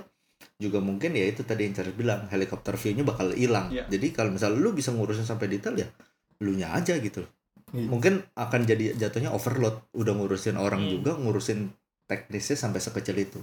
[0.60, 3.72] juga mungkin ya itu tadi yang Charles bilang helikopter view-nya bakal hilang.
[3.72, 3.86] Iya.
[3.90, 5.88] Jadi kalau misalnya lu bisa ngurusin sampai detail ya
[6.44, 7.24] lu nya aja gitu.
[7.72, 7.88] Iya.
[7.92, 9.82] Mungkin akan jadi jatuhnya overload.
[9.96, 10.92] Udah ngurusin orang Hmm.
[11.00, 11.72] juga, ngurusin
[12.06, 13.40] teknisnya sampai sekecil itu.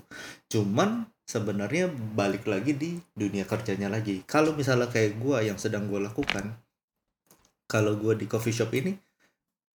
[0.47, 4.23] Cuman sebenarnya balik lagi di dunia kerjanya lagi.
[4.29, 6.55] Kalau misalnya kayak gua yang sedang gua lakukan,
[7.67, 8.95] kalau gua di coffee shop ini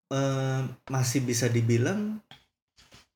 [0.06, 2.22] eh, masih bisa dibilang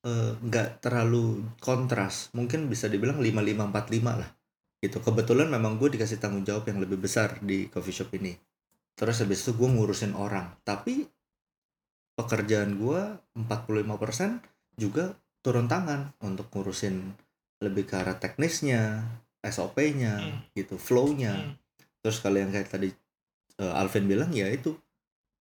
[0.05, 2.29] eh, nggak terlalu kontras.
[2.33, 4.29] Mungkin bisa dibilang 5545 lah.
[4.81, 4.97] Gitu.
[4.97, 8.33] Kebetulan memang gue dikasih tanggung jawab yang lebih besar di coffee shop ini.
[8.97, 10.57] Terus habis itu gue ngurusin orang.
[10.65, 11.05] Tapi
[12.17, 13.01] pekerjaan gue
[13.37, 14.41] 45%
[14.77, 17.13] juga turun tangan untuk ngurusin
[17.61, 19.05] lebih ke arah teknisnya,
[19.41, 20.41] SOP-nya, Hmm.
[20.53, 21.33] gitu, flow-nya.
[21.33, 21.53] Hmm.
[22.01, 22.89] Terus kalau yang kayak tadi
[23.61, 24.73] eh, Alvin bilang ya itu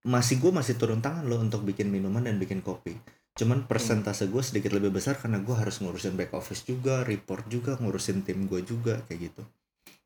[0.04, 2.96] masih gue masih turun tangan loh untuk bikin minuman dan bikin kopi.
[3.40, 7.80] Cuman persentase gue sedikit lebih besar karena gue harus ngurusin back office juga, report juga,
[7.80, 9.42] ngurusin tim gue juga kayak gitu.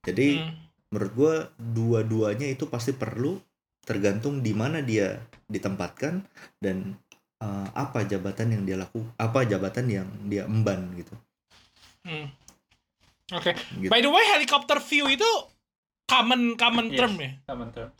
[0.06, 0.54] Jadi Hmm.
[0.94, 3.42] menurut gue dua-duanya itu pasti perlu
[3.82, 5.18] tergantung di mana dia
[5.50, 6.22] ditempatkan
[6.62, 6.94] dan
[7.42, 11.12] eh, apa jabatan yang dia laku, apa jabatan yang dia emban gitu.
[12.06, 12.30] Hmm.
[13.34, 13.52] Oke.
[13.76, 13.90] Gitu.
[13.90, 15.26] By the way, helicopter view itu
[16.06, 16.98] common common Yes.
[17.02, 17.30] term ya.
[17.44, 17.90] Tuh.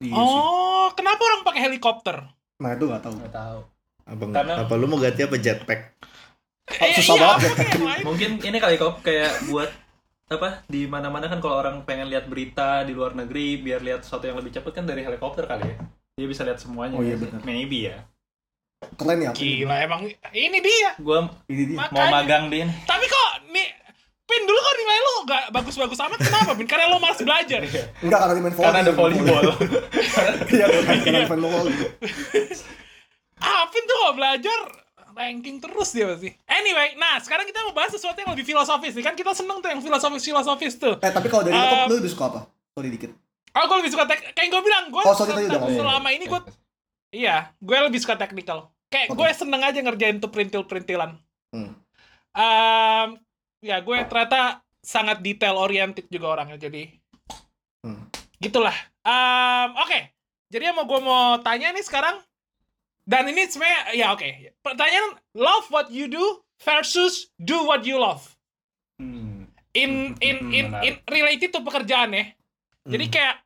[0.00, 0.40] Iya sih.
[0.40, 2.16] Oh, kenapa orang pakai helikopter?
[2.62, 3.14] Nah itu nggak tahu.
[3.20, 3.60] Nggak tahu.
[4.02, 5.80] Apa, Karena- apa lu mau ganti apa jetpack?
[6.78, 7.50] Oh, susah iya, banget.
[7.52, 8.02] apa yang lain?
[8.06, 9.70] Mungkin ini kali kok kayak buat
[10.32, 14.24] apa di mana-mana kan kalau orang pengen lihat berita di luar negeri biar lihat sesuatu
[14.24, 15.76] yang lebih cepat kan dari helikopter kali ya.
[16.16, 16.96] Dia bisa lihat semuanya.
[16.96, 17.40] Oh, iya, benar.
[17.44, 17.98] Maybe ya.
[18.98, 19.30] Keren ya.
[19.34, 20.00] Gila emang
[20.34, 20.90] ini dia.
[20.98, 21.78] Gua Ini dia.
[21.78, 21.98] Makanya.
[21.98, 22.72] mau magang di ini.
[22.82, 23.68] Tapi kok nih
[24.22, 26.66] Pin dulu kok nilai lu gak bagus-bagus amat kenapa Pin?
[26.66, 27.60] Karena lo malas belajar
[28.00, 28.66] Enggak karena di main volley.
[28.66, 29.44] Karena ada volleyball.
[30.50, 31.74] Iya bukan karena main volley.
[33.68, 34.58] Pin tuh kalau belajar
[35.12, 39.04] ranking terus dia pasti Anyway, nah sekarang kita mau bahas sesuatu yang lebih filosofis nih
[39.04, 42.10] Kan kita seneng tuh yang filosofis-filosofis tuh Eh tapi kalau dari Um, laptop lu lebih
[42.10, 42.40] suka apa?
[42.72, 43.10] Sorry dikit.
[43.52, 45.12] Oh gue lebih suka tek Kayak gue bilang gue Oh,
[45.68, 46.40] selama ini gue
[47.12, 49.18] Iya, gue lebih suka technical Kayak Oke.
[49.18, 51.20] gue seneng aja ngerjain tuh perintil-perintilan
[51.52, 51.76] Hmm.
[52.32, 53.08] Em,
[53.60, 56.88] Ya gue ternyata sangat detail oriented juga orangnya Jadi
[57.78, 58.08] Hmm.
[58.38, 59.98] gitulah Em, oke
[60.46, 62.16] jadi yang mau gue mau tanya nih sekarang
[63.02, 64.28] dan ini sebenarnya ya oke
[64.60, 66.22] pertanyaan love what you do
[66.58, 68.22] versus do what you love
[68.94, 69.50] Hmm.
[69.72, 70.84] in in Hmm, in, menarik.
[70.84, 72.24] in related to pekerjaan ya
[72.84, 73.12] jadi Hmm.
[73.12, 73.36] kayak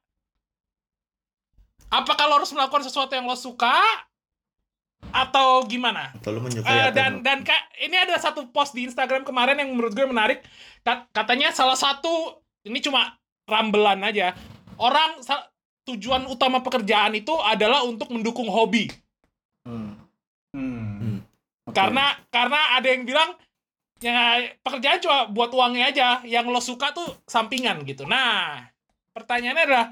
[1.89, 3.73] apakah lo harus melakukan sesuatu yang lo suka
[5.09, 8.85] atau gimana Atau lu menyukai Eh, apa dan dan kak ini ada satu post di
[8.85, 10.43] Instagram kemarin yang menurut gue menarik
[10.83, 13.15] Kat- katanya salah satu ini cuma
[13.45, 14.35] rambelan aja
[14.77, 15.23] orang
[15.87, 18.93] tujuan utama pekerjaan itu adalah untuk mendukung hobi Hmm.
[18.93, 19.06] Hmm.
[21.77, 23.31] Karena karena ada yang bilang
[24.01, 26.09] ya pekerjaan cuma buat uangnya aja.
[26.25, 28.09] Yang lo suka tuh sampingan gitu.
[28.09, 28.65] Nah
[29.13, 29.87] pertanyaannya adalah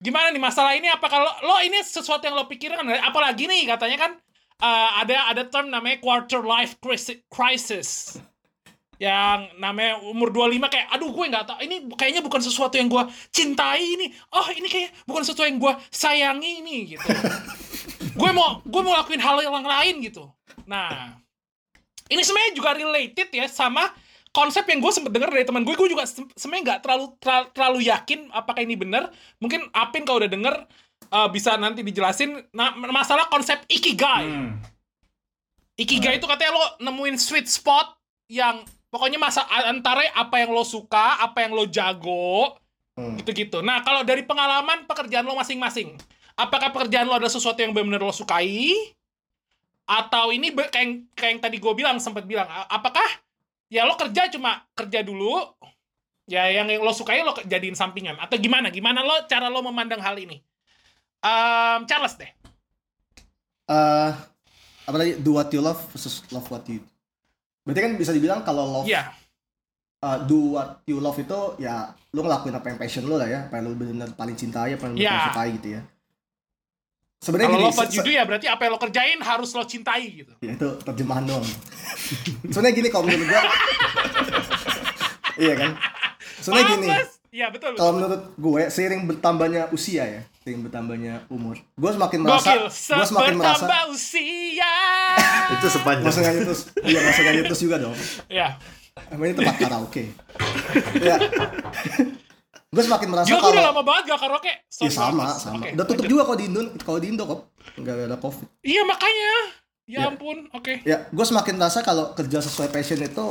[0.00, 0.88] gimana nih masalah ini?
[0.88, 2.88] Apa kalau lo ini sesuatu yang lo pikirkan?
[3.04, 4.12] Apalagi nih katanya kan
[4.64, 8.16] eh, ada ada term namanya quarter life crisi- crisis.
[9.00, 13.00] Yang namanya umur 25 kayak aduh gue nggak tahu ini kayaknya bukan sesuatu yang gue
[13.32, 14.12] cintai ini.
[14.36, 17.08] Oh ini kayak bukan sesuatu yang gue sayangi ini gitu.
[18.20, 20.28] Gue mau gue mau lakuin hal yang lain gitu
[20.70, 21.18] nah
[22.06, 23.90] ini sebenarnya juga related ya sama
[24.30, 27.06] konsep yang gue sempet denger dari teman gue gue juga se- sebenarnya nggak terlalu
[27.50, 29.10] terlalu, yakin apakah ini benar
[29.42, 30.54] mungkin Apin kalau udah denger
[31.10, 34.62] eh, bisa nanti dijelasin nah masalah konsep ikigai Hmm.
[35.80, 37.96] Ikigai itu katanya lo nemuin sweet spot
[38.28, 38.60] yang
[38.92, 42.52] pokoknya masa antara apa yang lo suka, apa yang lo jago,
[43.00, 43.16] Hmm.
[43.16, 43.64] gitu-gitu.
[43.64, 45.96] Nah, kalau dari pengalaman pekerjaan lo masing-masing,
[46.36, 48.92] apakah pekerjaan lo ada sesuatu yang benar-benar lo sukai?
[49.90, 53.02] Atau ini kayak, yang- kayak yang tadi gue bilang, sempat bilang, apakah
[53.66, 55.34] ya lo kerja cuma kerja dulu,
[56.24, 58.14] ya yang lo sukai lo jadiin sampingan?
[58.16, 58.70] Atau gimana?
[58.70, 60.38] Gimana lo cara lo memandang hal ini?
[61.20, 62.30] Um, Charles deh.
[63.66, 64.10] Eh,
[64.82, 66.82] apa tadi do what you love versus love what you
[67.62, 69.14] berarti kan bisa dibilang kalau love Iya.
[70.00, 73.46] uh, do what you love itu ya lu ngelakuin apa yang passion lu lah ya
[73.46, 75.06] apa yang lu benar paling cintai apa yang Ya.
[75.06, 75.82] paling sukai gitu ya
[77.20, 80.32] sebenarnya Kalau gini se- do ya berarti apa yang lo kerjain harus lo cintai gitu.
[80.40, 81.44] ya itu terjemahan doang
[82.44, 83.42] sebenarnya gini kalau menurut gua
[85.38, 85.70] iya kan
[86.38, 86.88] sebenarnya gini?
[87.30, 87.78] Iya betul.
[87.78, 92.62] kalau menurut gue seiring bertambahnya usia ya seiring bertambahnya umur gue semakin merasa Gokil.
[92.66, 94.74] gue semakin merasa Bertambah usia.
[95.54, 96.10] Itu sepanjang.
[96.10, 97.94] usah nyanyi terus iya usah nyanyi terus juga dong
[98.26, 98.58] ya.
[99.08, 100.04] emang ini tempat karaoke
[100.98, 101.16] ya
[102.70, 104.46] gue semakin merasa gue udah kalau lama banget gak karaoke.
[104.46, 106.08] Iya Sorry sama sama Oke, udah tutup lanjut.
[106.08, 107.40] juga kalau di Indo kalau di Indo kok
[107.76, 109.32] nggak ada covid Iya makanya.
[109.84, 110.06] Ya Ya.
[110.06, 110.46] ampun.
[110.50, 110.78] Oke.
[110.84, 113.24] ya gue semakin merasa kalau kerja sesuai passion itu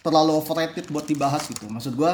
[0.00, 2.12] terlalu overrated buat dibahas gitu maksud gue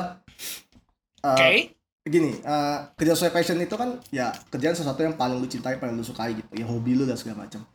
[1.21, 1.75] uh, Oke.
[2.03, 5.93] gini uh, kerja sesuai passion itu kan ya kerjaan sesuatu yang paling lu cintai paling
[5.93, 7.67] lu sukai gitu ya hobi lu dan segala macam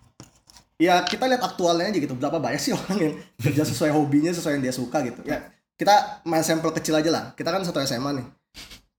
[0.77, 4.55] ya kita lihat aktualnya aja gitu berapa banyak sih orang yang kerja sesuai hobinya sesuai
[4.55, 5.43] yang dia suka gitu ya
[5.75, 8.27] kita main sampel kecil aja lah kita kan satu SMA nih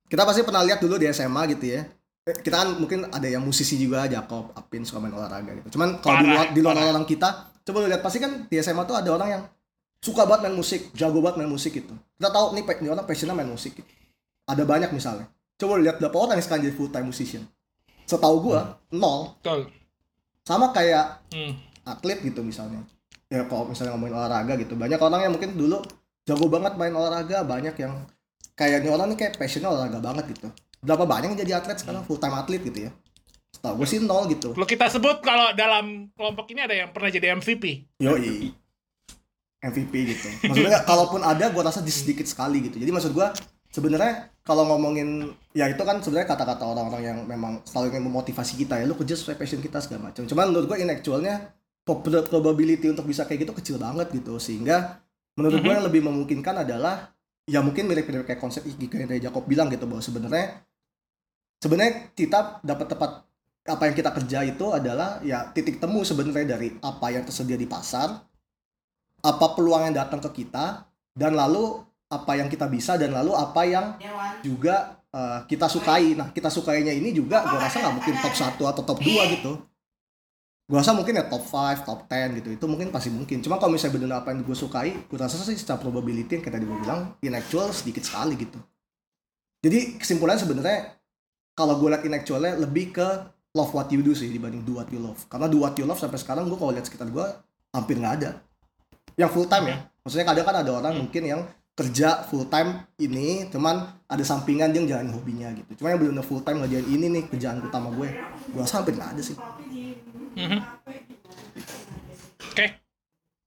[0.07, 1.83] kita pasti pernah lihat dulu di SMA gitu ya.
[2.27, 5.79] Eh, kita kan mungkin ada yang musisi juga Jakob Apin suka main olahraga gitu.
[5.79, 8.99] Cuman kalau di luar di luar orang kita coba lihat pasti kan di SMA tuh
[8.99, 9.43] ada orang yang
[10.03, 11.95] suka banget main musik jago banget main musik gitu.
[12.19, 13.91] Kita tahu nih ini orang passionnya main musik gitu.
[14.47, 15.27] Ada banyak misalnya.
[15.55, 17.43] Coba lihat berapa orang yang sekarang jadi full time musician?
[18.07, 19.35] Setahu gua nol.
[19.43, 19.71] Betul.
[20.47, 21.59] sama kayak Hmm.
[21.83, 22.79] atlet gitu misalnya.
[23.27, 25.83] Ya kalau misalnya ngomongin olahraga gitu banyak orang yang mungkin dulu
[26.23, 28.07] jago banget main olahraga banyak yang
[28.57, 30.49] kayaknya orang nih kayak passionnya olahraga banget gitu
[30.81, 32.91] berapa banyak yang jadi atlet sekarang full time atlet gitu ya
[33.49, 37.09] setahu gue sih nol gitu Lo kita sebut kalau dalam kelompok ini ada yang pernah
[37.09, 37.89] jadi MVP.
[37.99, 38.53] Yoi.
[39.59, 40.29] MVP gitu.
[40.45, 42.77] Maksudnya kalaupun ada gue rasa di sedikit sekali gitu.
[42.77, 43.25] Jadi maksud gue
[43.67, 48.77] sebenarnya kalau ngomongin ya itu kan sebenarnya kata-kata orang-orang yang memang selalu ingin memotivasi kita
[48.77, 50.23] ya lu kerja sesuai passion kita segala macam.
[50.23, 55.01] Cuman menurut gue in actualnya prob- probability untuk bisa kayak gitu kecil banget gitu sehingga
[55.35, 55.77] menurut gue Mhm.
[55.81, 57.16] yang lebih memungkinkan adalah
[57.47, 60.67] ya mungkin mirip-mirip kayak konsep Ikigai yang tadi Jacob bilang gitu bahwa sebenarnya
[61.63, 63.11] sebenarnya kita dapat tepat
[63.67, 67.67] apa yang kita kerja itu adalah ya titik temu sebenarnya dari apa yang tersedia di
[67.67, 68.23] pasar
[69.23, 73.63] apa peluang yang datang ke kita dan lalu apa yang kita bisa dan lalu apa
[73.67, 73.87] yang
[74.47, 76.15] juga eh, kita sukai.
[76.15, 79.53] Nah kita sukainya ini juga gue rasa nggak mungkin top 1 atau top 2 gitu
[80.67, 82.49] gue rasa mungkin ya top 5, top 10 gitu.
[82.59, 83.39] Itu mungkin pasti mungkin.
[83.39, 86.59] Cuma kalau misalnya benar apa yang gue sukai gue rasa sih secara probability yang kayak
[86.59, 88.59] tadi gue bilang in actual sedikit sekali gitu.
[89.63, 90.79] Jadi kesimpulannya sebenarnya
[91.55, 93.09] kalau gue liat in actualnya lebih ke
[93.55, 95.23] love what you do sih dibanding do what you love.
[95.31, 97.27] Karena do what you love sampai sekarang gue kalau lihat sekitar gue
[97.71, 98.31] hampir nggak ada.
[99.15, 99.77] Yang full time ya.
[100.03, 101.41] Maksudnya kadang kan ada orang mungkin yang
[101.79, 105.79] kerja full time ini cuman ada sampingan dia ngejalanin hobinya gitu.
[105.79, 108.11] Cuma yang benar full time ngerjain ini nih kerjaan utama gue
[108.51, 109.39] gue rasa hampir nggak ada sih
[110.37, 110.61] Mhm.
[112.53, 112.67] Oke.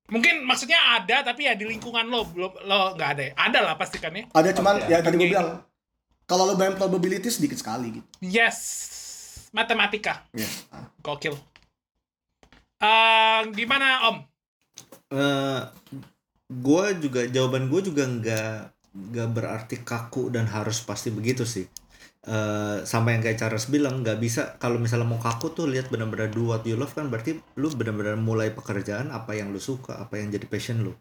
[0.10, 3.34] Mungkin maksudnya ada tapi ya di lingkungan lo belum lo nggak ada ya.
[3.38, 4.26] Ada lah pasti kan ya.
[4.26, 5.62] ada cuman ya tadi gue bilang
[6.26, 8.58] kalau lo main probability sedikit sekali gitu Yes.
[9.50, 10.26] Matematika.
[10.34, 10.86] ya ah.
[11.02, 11.34] Gokil.
[12.80, 14.18] Eh, gimana Om?
[15.10, 15.62] Eh,
[16.50, 18.54] gue juga jawaban gue juga nggak
[18.90, 21.70] nggak berarti kaku dan harus pasti begitu sih.
[22.20, 24.60] Eh sama yang kayak Charles bilang nggak bisa.
[24.60, 28.20] Kalau misalnya mau kaku tuh lihat benar-benar do what you love kan berarti lu benar-benar
[28.20, 30.92] mulai pekerjaan apa yang lu suka apa yang jadi passion lu.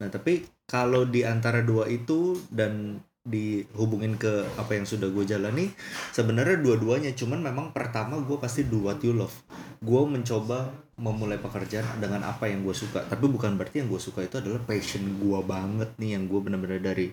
[0.00, 5.68] Nah tapi kalau di antara dua itu dan dihubungin ke apa yang sudah gue jalani
[6.16, 7.12] sebenarnya dua-duanya.
[7.12, 9.36] Cuman memang pertama gue pasti do what you love.
[9.84, 13.04] Gue mencoba memulai pekerjaan dengan apa yang gue suka.
[13.04, 16.80] Tapi bukan berarti yang gue suka itu adalah passion gue banget nih yang gue bener-bener
[16.80, 17.12] dari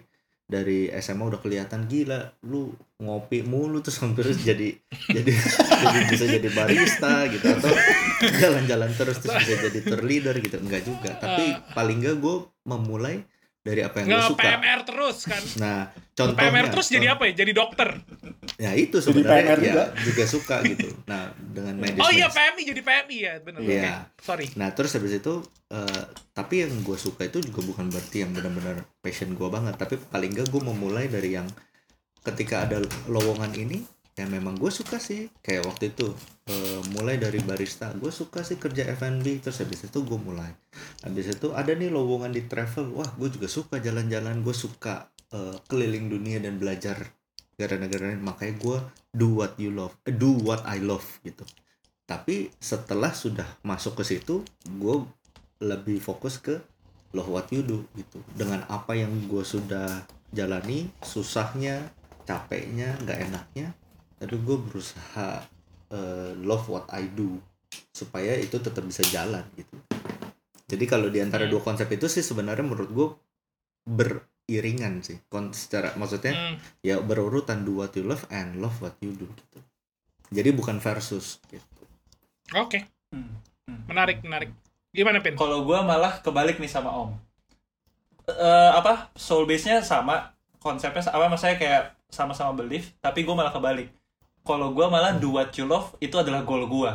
[0.52, 4.76] dari SMA udah kelihatan gila lu ngopi mulu terus hampir jadi
[5.08, 7.72] jadi jadi bisa jadi barista gitu atau
[8.20, 10.60] jalan-jalan terus terus bisa jadi tour leader gitu.
[10.60, 12.36] Enggak juga tapi paling enggak gue
[12.68, 13.24] memulai
[13.62, 15.44] dari apa yang Nge suka PMR terus kan.
[15.62, 17.34] nah PMR contohnya terus jadi apa ya?
[17.46, 17.90] Jadi dokter.
[18.58, 19.84] ya itu Jadi sebenarnya PMR ya juga.
[20.02, 23.60] juga suka gitu nah dengan medis Oh iya PMI jadi PMI ya bener.
[23.62, 23.70] Iya.
[23.70, 23.92] Oke.
[24.22, 24.46] Sorry.
[24.58, 25.34] Nah terus habis itu
[25.70, 26.04] eh,
[26.34, 30.34] tapi yang gue suka itu juga bukan berarti yang benar-benar passion gue banget tapi paling
[30.34, 31.46] gak gue memulai dari yang
[32.22, 33.82] ketika ada lowongan ini
[34.12, 36.12] ya memang gue suka sih kayak waktu itu
[36.52, 40.52] eh, mulai dari barista gue suka sih kerja F&B terus habis itu gue mulai.
[41.08, 45.56] Habis itu ada nih lowongan di travel wah gue juga suka jalan-jalan gue suka eh,
[45.72, 47.00] keliling dunia dan belajar
[47.56, 48.78] negara-negara lain makanya gue
[49.16, 51.48] do what you love eh, do what I love gitu.
[52.04, 54.96] Tapi setelah sudah masuk ke situ gue
[55.64, 56.60] lebih fokus ke
[57.16, 58.20] love what you do gitu.
[58.36, 60.04] Dengan apa yang gue sudah
[60.36, 63.68] jalani susahnya capeknya nggak enaknya
[64.22, 65.42] tapi gue berusaha
[65.90, 67.42] eh, love what I do
[67.90, 69.76] supaya itu tetap bisa jalan gitu
[70.70, 71.52] jadi kalau di antara Hmm.
[71.52, 73.08] dua konsep itu sih sebenarnya menurut gue
[73.84, 76.56] beriringan sih Kon secara maksudnya Hmm.
[76.80, 79.60] ya berurutan do what you love and love what you do gitu
[80.30, 81.66] jadi bukan versus gitu
[82.52, 82.84] Oke,
[83.16, 83.32] Hmm.
[83.88, 84.52] menarik, menarik.
[84.92, 85.40] Gimana, Pin?
[85.40, 87.16] Kalau gue malah kebalik nih sama Om.
[88.28, 93.88] Eh apa soul base-nya sama, konsepnya apa maksudnya kayak sama-sama belief, tapi gue malah kebalik.
[94.42, 96.92] Kalau gue malah do what you love itu adalah goal gue.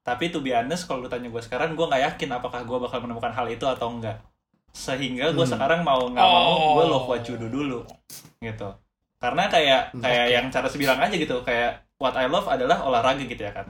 [0.00, 3.02] Tapi to be honest, kalau lu tanya gue sekarang, gue nggak yakin apakah gue bakal
[3.02, 4.22] menemukan hal itu atau enggak.
[4.70, 5.52] Sehingga gue Hmm.
[5.52, 6.90] sekarang mau nggak mau, gue Oh.
[6.94, 7.82] love what you do dulu,
[8.38, 8.68] gitu.
[9.18, 10.34] Karena kayak Hmm, kayak oke.
[10.36, 13.64] yang cara bilang aja gitu, kayak what I love adalah olahraga gitu ya kan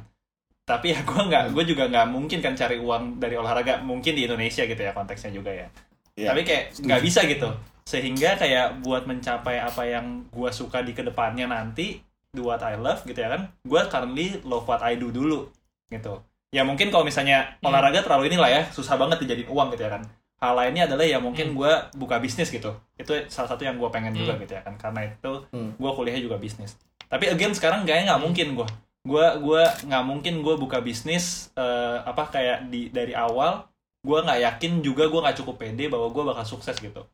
[0.66, 4.26] tapi ya gue nggak gue juga nggak mungkin kan cari uang dari olahraga mungkin di
[4.26, 5.70] Indonesia gitu ya konteksnya juga ya
[6.18, 6.34] Iya.
[6.34, 7.46] tapi kayak nggak bisa gitu
[7.86, 12.02] sehingga kayak buat mencapai apa yang gue suka di ke depannya nanti
[12.36, 15.48] do what I love gitu ya kan gue currently love what I do dulu
[15.88, 16.20] gitu
[16.52, 17.72] ya mungkin kalau misalnya Hmm.
[17.72, 20.04] olahraga terlalu inilah ya susah banget dijadiin uang gitu ya kan
[20.36, 24.12] hal lainnya adalah ya mungkin gue buka bisnis gitu itu salah satu yang gue pengen
[24.12, 24.42] juga Hmm.
[24.44, 25.72] gitu ya kan karena itu Hmm.
[25.72, 26.76] gue kuliahnya juga bisnis
[27.08, 28.68] tapi again sekarang kayaknya nggak mungkin gue
[29.06, 33.64] gue gue nggak mungkin gue buka bisnis eh, apa kayak di dari awal
[34.02, 37.06] gue nggak yakin juga gue nggak cukup pede bahwa gue bakal sukses gitu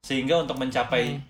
[0.00, 1.22] sehingga untuk mencapai Hmm.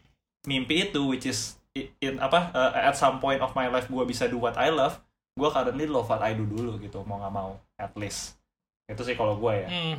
[0.45, 4.27] mimpi itu which is in apa eh, at some point of my life gue bisa
[4.27, 5.01] do what I love
[5.33, 8.37] gue currently love what I do dulu gitu mau nggak mau at least
[8.85, 9.97] itu sih kalau gue ya Hmm.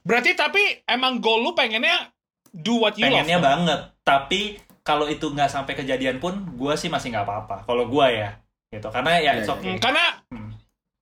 [0.00, 2.10] Berarti tapi emang goal lu pengennya
[2.50, 3.42] do what you pengennya love.
[3.44, 3.46] dong?
[3.62, 4.40] banget tapi
[4.80, 8.34] kalau itu nggak sampai kejadian pun gue sih masih nggak apa-apa kalau gue ya
[8.68, 9.54] gitu karena ya Ya, it's ya.
[9.54, 10.50] okay Hmm, karena Hmm.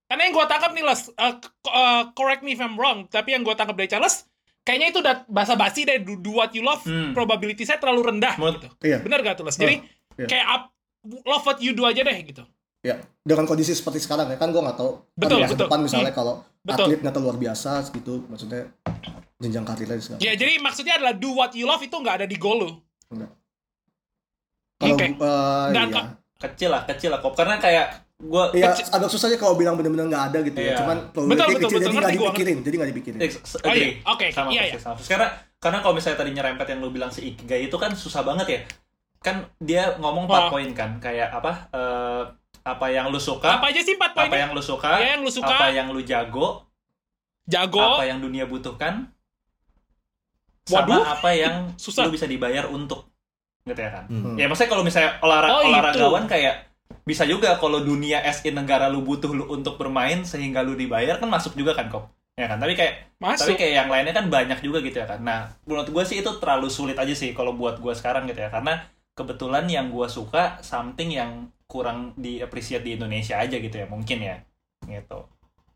[0.07, 1.35] karena yang gue tangkap nih Les, uh,
[1.67, 4.29] uh, correct me if I'm wrong, tapi yang gue tangkap dari Charles,
[4.67, 7.15] kayaknya itu udah basa-basi deh do, do what you love, Hmm.
[7.15, 8.69] probability saya terlalu rendah Menurut- gitu.
[8.83, 8.99] Iya.
[8.99, 9.55] Bener gak tuh Les?
[9.55, 9.77] Jadi
[10.19, 10.27] iya.
[10.27, 10.63] kayak up,
[11.23, 12.43] love what you do aja deh gitu.
[12.83, 15.67] Ya, dengan kondisi seperti sekarang ya kan gue nggak tahu Betul, kan betul.
[15.67, 16.87] depan misalnya kalau Betul.
[16.95, 18.71] atletnya luar biasa gitu maksudnya
[19.39, 20.19] jenjang karirnya segala.
[20.23, 22.71] Ya jadi maksudnya adalah do what you love itu nggak ada di goal lu.
[24.77, 25.07] Kalau Oke.
[25.09, 26.03] eh, Dan iya.
[26.39, 30.09] kecil lah kecil lah kok karena kayak gue Iya, agak susah aja kalau bilang bener-bener
[30.09, 30.73] nggak ada gitu Iya.
[30.73, 30.77] ya.
[30.81, 31.85] Cuman Betul, probability betul, kecil betul.
[31.85, 33.19] jadi nggak gua, dipikirin, jadi nggak dipikirin.
[33.19, 35.11] Oh iya, oke, sama iya, persis, sama persis.
[35.11, 38.47] karena karena kalau misalnya tadi nyerempet yang lu bilang si ikigai itu kan susah banget
[38.47, 38.61] ya
[39.19, 40.49] kan dia ngomong 4 Oh.
[40.51, 42.23] poin kan kayak apa eh,
[42.63, 44.39] apa yang lu suka Apa aja sih empat apa poinnya?
[44.39, 46.47] yang lu suka Ya, yang lu suka, apa yang lu jago
[47.45, 49.07] jago, apa yang dunia butuhkan
[50.63, 51.03] sama Waduh.
[51.11, 52.05] apa yang Susah.
[52.05, 53.07] lu bisa dibayar untuk
[53.63, 54.35] gitu ya kan Hmm.
[54.35, 56.55] ya maksudnya kalau misalnya olahraga Oh, olahragawan kayak
[57.07, 61.17] bisa juga kalau dunia as in negara lu butuh lu untuk bermain sehingga lu dibayar
[61.19, 62.05] kan masuk juga kan kok?
[62.37, 62.59] Ya kan?
[62.61, 62.95] Tapi kayak
[63.39, 63.57] tapi masuk.
[63.57, 66.69] kayak yang lainnya kan banyak juga gitu ya kan nah menurut gue sih itu terlalu
[66.69, 68.85] sulit aja sih kalau buat gue sekarang gitu ya karena
[69.17, 74.19] kebetulan yang gue suka something yang kurang di appreciate di Indonesia aja gitu ya mungkin
[74.21, 74.37] ya
[74.87, 75.27] gitu.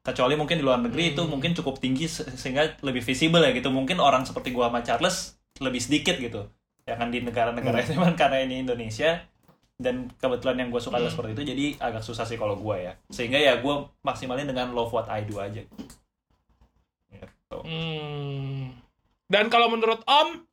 [0.01, 1.13] Kecuali mungkin di luar negeri Hmm.
[1.17, 3.69] itu mungkin cukup tinggi se- sehingga lebih visible ya gitu.
[3.69, 6.49] Mungkin orang seperti gua sama Charles lebih sedikit gitu.
[6.89, 9.25] Ya kan di negara-negara itu kan karena ini Indonesia
[9.81, 11.17] dan kebetulan yang gue suka adalah Hmm.
[11.17, 14.93] seperti itu jadi agak susah sih kalau gue ya sehingga ya gue maksimalin dengan love
[14.93, 15.97] what I do aja gitu
[17.51, 18.71] Hmm.
[19.27, 20.47] Dan kalau menurut Om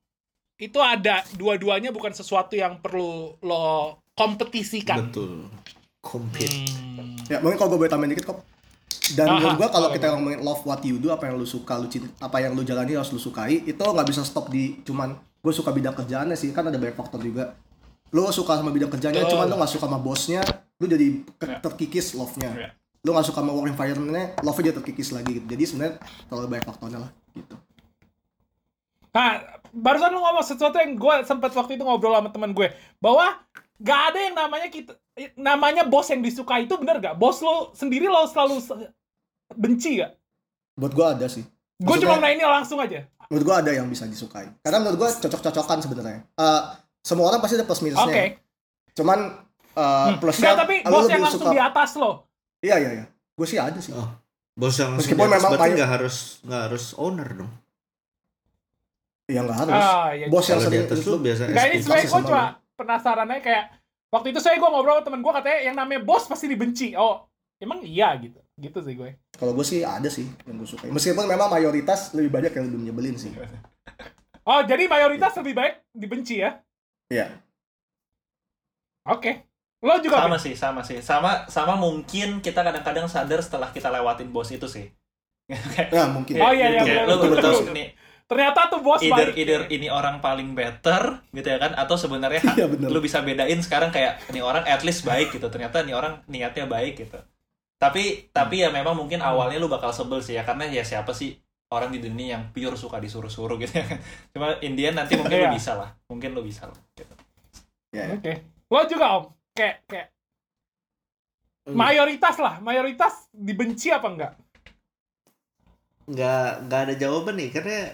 [0.57, 5.05] itu ada dua-duanya bukan sesuatu yang perlu lo kompetisikan.
[5.05, 5.45] betul
[6.01, 6.65] compete
[6.97, 7.13] Hmm.
[7.29, 8.39] Ya, mungkin kalau gue boleh tambahin dikit kok.
[9.13, 11.77] Dan Aha, menurut gue kalau kita ngomongin love what you do, apa yang lu suka,
[11.77, 15.13] lu cinta, apa yang lu jalani harus lu sukai, itu nggak bisa stop di cuman
[15.13, 17.53] gue suka bidang kerjaannya sih, kan ada banyak faktor juga.
[18.09, 19.35] Lu suka sama bidang kerjanya, Betul.
[19.35, 20.41] cuman lu nggak suka sama bosnya,
[20.77, 21.07] lu jadi
[21.43, 21.57] Ya.
[21.59, 22.51] terkikis love-nya.
[22.51, 22.69] Ya.
[23.03, 25.45] Lu nggak suka sama work environment-nya, love-nya jadi terkikis lagi gitu.
[25.45, 25.93] Jadi sebenarnya
[26.27, 27.55] terlalu banyak faktornya lah gitu.
[29.11, 29.29] Nah,
[29.71, 33.25] barusan lu ngomong sesuatu yang gue sempat waktu itu ngobrol sama teman gue bahwa
[33.77, 34.93] gak ada yang namanya kita
[35.33, 37.15] namanya bos yang disukai itu bener gak?
[37.17, 38.93] Bos lo sendiri lo selalu se-
[39.51, 40.13] benci gak?
[40.77, 41.41] Buat gue ada sih.
[41.77, 43.05] Gue cuma nanya langsung aja.
[43.27, 44.49] Menurut gue ada yang bisa disukai.
[44.61, 46.21] Karena menurut gue cocok-cocokan sebenarnya.
[46.37, 46.61] Eh,
[47.07, 48.03] semua orang pasti ada plus minusnya.
[48.05, 48.25] Oke.
[48.93, 49.19] Cuman
[49.71, 50.17] eh, Hmm.
[50.17, 52.11] plusnya Nggak, tapi bos yang langsung suka- di atas lo.
[52.59, 53.05] Iya iya iya.
[53.31, 53.93] Gue sih ada sih.
[53.93, 54.11] Oh.
[54.53, 57.51] bos yang langsung Meskipun di atas memang berarti nggak harus nggak harus owner dong
[59.27, 59.75] Ya nggak harus.
[59.77, 60.25] Ah, ya.
[60.27, 61.83] Bos yang kalau di sering atas lu biasa Gak ini SPV.
[61.83, 62.43] sebenernya gue cuma
[62.73, 63.63] penasaran aja kayak
[64.09, 66.87] waktu itu saya gue ngobrol sama temen gue katanya yang namanya bos pasti dibenci.
[66.95, 67.27] Oh,
[67.57, 68.39] emang iya gitu.
[68.55, 69.09] Gitu sih gue.
[69.31, 70.87] Kalau gue sih ada sih yang gue suka.
[70.87, 73.29] Meskipun memang mayoritas lebih banyak yang lebih nyebelin sih.
[74.41, 76.57] Oh, jadi mayoritas lebih baik dibenci ya?
[77.07, 77.27] Iya.
[79.07, 79.47] Oke.
[79.79, 84.33] Lo juga sama sih sama sih sama sama mungkin kita kadang-kadang sadar setelah kita lewatin
[84.33, 84.89] bos itu sih
[85.77, 86.33] Kayak- Ya mungkin.
[86.41, 87.75] Oh, iya, iya, betul, lu betul, betul betul.
[87.77, 87.89] nih
[88.27, 89.39] Ternyata tuh bos either baik.
[89.39, 92.43] either ini orang paling better gitu ya kan atau sebenarnya
[92.75, 92.89] benar.
[92.91, 96.67] lu bisa bedain sekarang kayak ini orang at least baik gitu ternyata ini orang niatnya
[96.67, 97.15] baik gitu
[97.79, 101.39] tapi tapi ya memang mungkin awalnya lu bakal sebel sih ya karena ya siapa sih
[101.69, 103.85] orang di dunia yang pure suka disuruh-suruh gitu ya
[104.31, 105.53] cuma Indian nanti mungkin lu Iya.
[105.53, 107.13] bisa lah mungkin lu bisa lah gitu.
[107.89, 108.33] Ya, Oke.
[108.67, 110.07] Lo juga om, kayak kayak
[111.67, 114.33] mayoritas lah, mayoritas dibenci apa enggak?
[116.07, 117.91] nggak nggak ada jawaban nih karena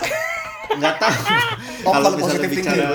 [0.78, 1.14] nggak tahu
[1.84, 2.86] Oh, kalau misalnya bicara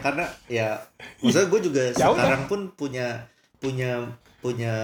[0.00, 0.80] karena ya
[1.20, 2.16] maksudnya gue juga Ya udah.
[2.16, 3.28] sekarang pun punya
[3.60, 4.74] punya punya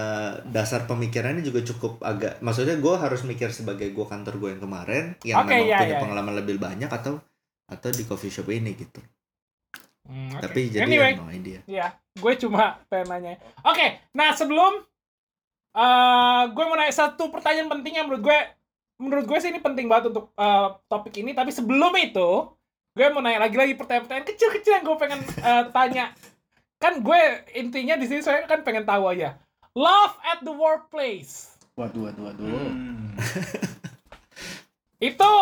[0.50, 5.04] dasar pemikirannya juga cukup agak maksudnya gue harus mikir sebagai gue kantor gue yang kemarin
[5.22, 6.02] yang Oke, memang iya, punya iya.
[6.02, 7.22] pengalaman lebih banyak atau
[7.70, 8.98] atau di coffee shop ini gitu
[10.04, 10.44] Hmm, oke.
[10.44, 13.40] tapi jadi anyway, no idea ya, gue cuma pengen nanya.
[13.64, 14.84] Oke, nah sebelum
[15.74, 18.38] eh gue mau nanya satu pertanyaan penting yang menurut gue,
[19.00, 21.32] menurut gue sih ini penting banget untuk eh, topik ini.
[21.32, 22.52] Tapi sebelum itu,
[22.92, 26.12] gue mau nanya lagi-lagi pertanyaan-pertanyaan kecil-kecil yang gue pengen eh, tanya.
[26.76, 27.20] Kan gue
[27.56, 29.40] intinya di sini saya kan pengen tahu aja.
[29.74, 31.58] Love at the workplace.
[31.74, 32.46] Waduh, waduh, waduh.
[32.46, 33.18] Hmm.
[35.10, 35.32] itu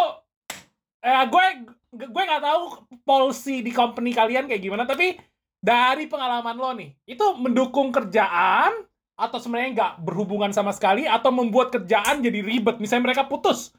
[1.02, 1.44] eh gue
[1.92, 2.62] gue nggak tahu
[3.04, 5.20] policy di company kalian kayak gimana tapi
[5.60, 8.72] dari pengalaman lo nih itu mendukung kerjaan
[9.12, 13.70] atau sebenarnya nggak berhubungan sama sekali atau membuat kerjaan jadi ribet misalnya mereka putus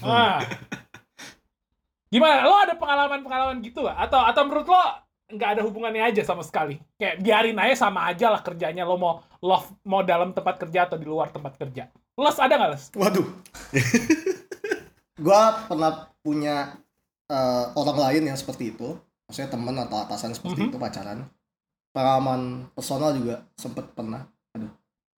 [0.00, 0.40] nah
[2.12, 3.98] gimana lo ada pengalaman-pengalaman gitu gak?
[4.08, 4.82] atau atau menurut lo
[5.32, 9.14] nggak ada hubungannya aja sama sekali kayak biarin aja sama aja lah kerjanya lo mau
[9.40, 13.26] love mau dalam tempat kerja atau di luar tempat kerja les ada nggak les Waduh.
[15.24, 16.76] gua pernah punya
[17.32, 18.92] eh, orang lain yang seperti itu.
[19.24, 20.68] Maksudnya teman atau atasan seperti Mhm.
[20.68, 21.18] itu pacaran.
[21.92, 24.28] Pengalaman personal juga sempet pernah.
[24.52, 24.68] Aduh.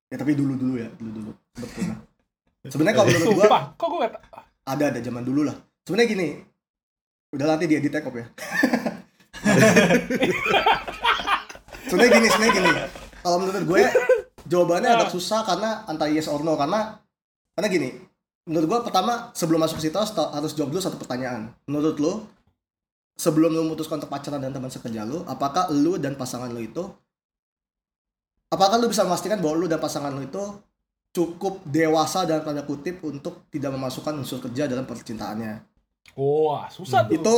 [0.06, 1.96] Ya tapi dulu-dulu ya, dulu-dulu sempet pernah.
[2.70, 4.12] Sebenarnya kalau menurut gua kok gue gak
[4.64, 5.56] ada ada zaman dulu lah.
[5.82, 6.28] Sebenarnya gini.
[7.34, 8.26] Udah nanti dia di take off ya.
[11.88, 12.72] sebenarnya gini, sebenarnya gini.
[13.24, 13.82] Kalau menurut gue
[14.44, 17.00] jawabannya agak susah karena antara yes or no karena
[17.56, 17.88] karena gini.
[18.44, 21.48] Menurut gue pertama sebelum masuk ke situ harus, jawab dulu satu pertanyaan.
[21.64, 22.12] Menurut lo
[23.16, 26.84] sebelum lo memutuskan untuk pacaran dan teman sekerja lo, apakah lo dan pasangan lo itu
[28.52, 30.44] apakah lo bisa memastikan bahwa lo dan pasangan lo itu
[31.14, 35.62] cukup dewasa dan tanda kutip untuk tidak memasukkan unsur kerja dalam percintaannya.
[36.18, 37.14] Wah, susah tuh.
[37.14, 37.36] Itu,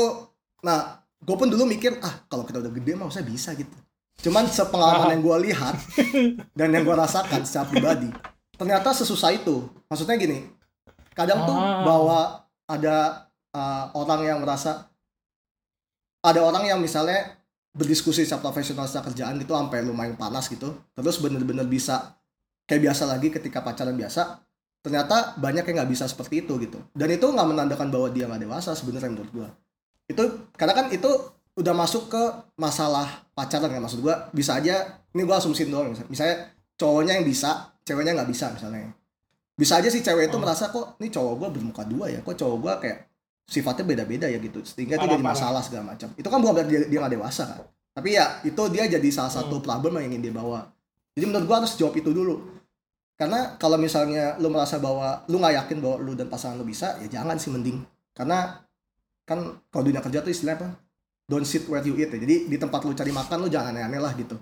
[0.64, 3.74] nah, gue pun dulu mikir, ah kalau kita udah gede mah saya bisa gitu.
[4.22, 5.74] Cuman sepengalaman yang gue lihat
[6.55, 8.09] dan yang gue rasakan secara pribadi,
[8.55, 9.66] ternyata sesusah itu.
[9.91, 10.47] Maksudnya gini,
[11.12, 11.83] kadang tuh Ah.
[11.83, 12.20] bahwa
[12.70, 14.87] ada uh, orang yang merasa,
[16.22, 17.37] ada orang yang misalnya
[17.77, 22.16] berdiskusi secara profesional secara kerjaan itu sampai lumayan panas gitu, terus bener-bener bisa
[22.66, 24.43] kayak biasa lagi ketika pacaran biasa
[24.83, 28.43] ternyata banyak yang nggak bisa seperti itu gitu dan itu nggak menandakan bahwa dia nggak
[28.43, 29.49] dewasa sebenarnya menurut gua
[30.07, 30.23] itu
[30.55, 31.11] karena kan itu
[31.57, 32.23] udah masuk ke
[32.61, 34.29] masalah pacaran kan maksud gua.
[34.31, 36.37] Bisa aja ini gua asumsiin doang misalnya, misalnya
[36.77, 38.93] cowoknya yang bisa ceweknya nggak bisa misalnya.
[39.57, 40.43] Bisa aja sih cewek itu Oh.
[40.45, 42.21] merasa kok ini cowok gua bermuka dua ya?
[42.21, 43.09] Kok cowok gua kayak
[43.49, 44.37] sifatnya beda-beda ya?
[44.37, 44.61] Gitu.
[44.63, 46.13] Sehingga itu jadi masalah segala macam.
[46.13, 47.65] Itu kan bukan berarti dia, dia nggak dewasa kan.
[47.97, 50.69] Tapi ya itu dia jadi salah satu problem yang ingin dia bawa.
[51.17, 52.37] Jadi menurut gua harus jawab itu dulu.
[53.17, 57.01] Karena kalau misalnya lu merasa bahwa lu nggak yakin bahwa lu dan pasangan lu bisa
[57.01, 57.81] ya jangan sih mending.
[58.13, 58.61] Karena
[59.27, 60.68] kan kalau dunia kerja tuh istilahnya apa?
[61.27, 62.18] Don't sit where you eat ya.
[62.22, 64.39] Jadi di tempat lu cari makan lu jangan aneh-aneh lah gitu.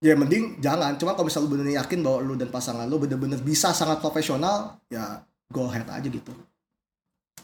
[0.00, 0.96] Ya mending jangan.
[0.96, 4.80] Cuma kalau misalnya lu bener yakin bahwa lu dan pasangan lu bener-bener bisa sangat profesional
[4.88, 6.32] ya go ahead aja gitu.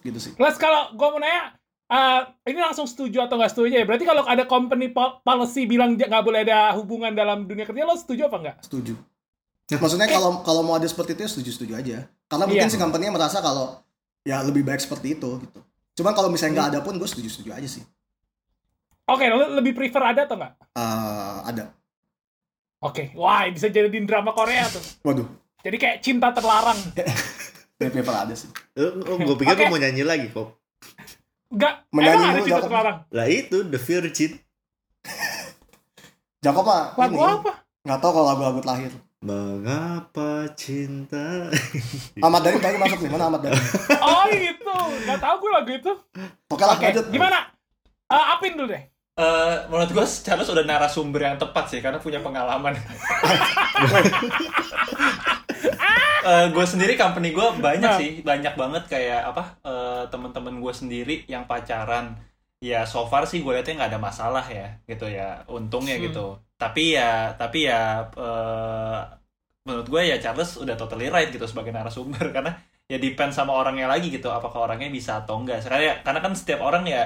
[0.00, 0.32] Gitu sih.
[0.32, 1.52] Plus kalau gue mau nanya,
[1.86, 3.84] eh, ini langsung setuju atau nggak setuju ya?
[3.84, 7.94] Berarti kalau ada company po- policy bilang nggak boleh ada hubungan dalam dunia kerja, lo
[7.94, 8.56] setuju apa nggak?
[8.64, 8.96] setuju.
[9.72, 11.96] Maksudnya kalau kalau mau ada seperti itu ya setuju setuju aja.
[12.28, 12.72] Karena mungkin Iya.
[12.72, 13.80] si company merasa kalau
[14.20, 15.60] ya lebih baik seperti itu gitu
[15.92, 17.84] cuman kalau misalnya nggak ada pun gue setuju setuju aja sih
[19.04, 20.52] Oke, lo lebih prefer ada atau nggak?
[20.72, 21.74] Eh, ada
[22.80, 24.78] Oke, wah bisa jadiin drama Korea tuh.
[25.06, 25.26] waduh
[25.60, 26.78] Jadi kayak cinta terlarang.
[27.78, 28.46] dari paper ada sih
[28.78, 29.62] oh, gue pikir Oke.
[29.64, 30.54] lu mau nyanyi lagi kok
[31.50, 32.98] Nggak, Menyanyi emang ada cinta terlarang.
[33.10, 34.32] lah itu The Virgin
[36.44, 37.52] Jakob mah Lagu ini apa?
[37.82, 38.92] nggak tahu kalau lagu-lagu terakhir
[39.22, 41.46] mengapa cinta
[42.18, 43.54] Ahmad Dhani tadi masuk nih mana Ahmad Dhani
[44.02, 44.74] Oh gitu,
[45.06, 45.92] nggak tahu gue lagu itu.
[46.48, 47.38] oke lah lanjut gimana?
[48.04, 48.82] Eh, apin dulu deh.
[49.12, 52.74] Eh, menurut gue Charles udah narasumber yang tepat sih karena punya pengalaman.
[56.48, 57.98] gue sendiri company gue banyak Nah.
[57.98, 62.14] sih banyak banget kayak apa eh, teman-teman gue sendiri yang pacaran
[62.58, 66.04] ya so far sih gue liatnya nggak ada masalah ya gitu ya untungnya Hmm.
[66.06, 66.26] gitu
[66.62, 67.80] tapi ya tapi ya
[68.14, 68.98] eh,
[69.62, 72.54] menurut gue ya Charles udah totally right gitu sebagai narasumber karena
[72.86, 76.60] ya depend sama orangnya lagi gitu apakah orangnya bisa atau enggak karena karena kan setiap
[76.60, 77.02] orang ya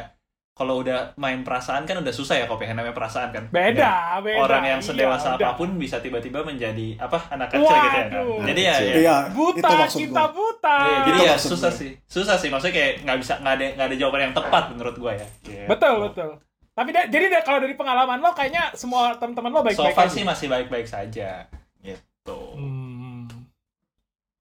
[0.57, 4.41] kalau udah main perasaan kan udah susah ya kopi yang namanya perasaan kan Beda, beda.
[4.41, 5.53] orang yang Iya, sedewasa udah.
[5.53, 8.41] apa pun bisa tiba-tiba menjadi apa anak kecil gitu ya kan Waduh.
[8.49, 10.77] jadi ya, ya Iya, itu Buta, kita buta.
[10.81, 11.77] Iya, jadi Itu ya susah gue.
[11.77, 14.97] sih susah sih maksudnya kayak nggak bisa nggak ada nggak ada jawaban yang tepat menurut
[14.97, 15.69] gue ya Gitu.
[15.69, 16.31] Betul, betul.
[16.77, 20.07] Tapi da- jadi da- kalau dari pengalaman lo kayaknya semua teman-teman lo so baik-baik far
[20.07, 20.13] aja.
[20.13, 21.49] sih masih baik-baik saja
[21.81, 23.25] gitu Hmm.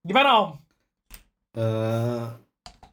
[0.02, 0.50] Gimana Om?
[1.56, 2.24] Eh,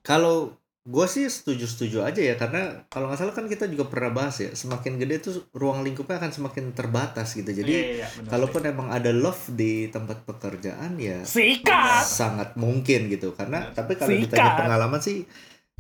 [0.01, 4.35] kalau gue sih setuju-setuju aja ya karena kalau nggak salah kan kita juga pernah bahas
[4.37, 8.63] ya semakin gede tuh ruang lingkupnya akan semakin terbatas gitu jadi Iya, iya, bener kalaupun
[8.65, 12.03] emang ada love di tempat pekerjaan ya Sikat.
[12.03, 14.27] sangat mungkin gitu karena tapi kalau Sikat.
[14.29, 15.23] ditanya pengalaman sih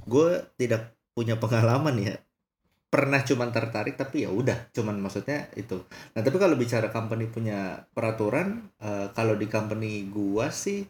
[0.01, 0.83] gue tidak
[1.13, 2.15] punya pengalaman ya
[2.93, 5.81] pernah cuman tertarik tapi ya udah cuman maksudnya itu.
[6.13, 10.85] Nah tapi kalau bicara company punya peraturan eh, kalau di company gua sih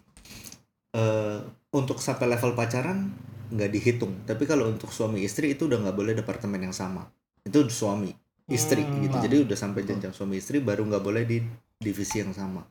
[0.92, 1.38] eh,
[1.70, 3.06] untuk sampai level pacaran
[3.54, 4.26] nggak dihitung.
[4.26, 7.06] Tapi kalau untuk suami istri itu udah nggak boleh departemen yang sama.
[7.46, 8.10] Itu suami
[8.50, 9.06] istri Hmm.
[9.06, 9.16] gitu.
[9.16, 9.22] Nah.
[9.22, 11.38] jadi udah sampai jenjang suami istri baru nggak boleh di
[11.78, 12.66] divisi yang sama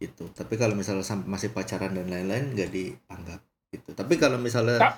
[0.00, 0.32] gitu.
[0.32, 3.40] Tapi kalau misalnya masih pacaran dan lain-lain nggak dianggap
[3.76, 3.92] gitu.
[3.92, 4.96] Tapi kalau misalnya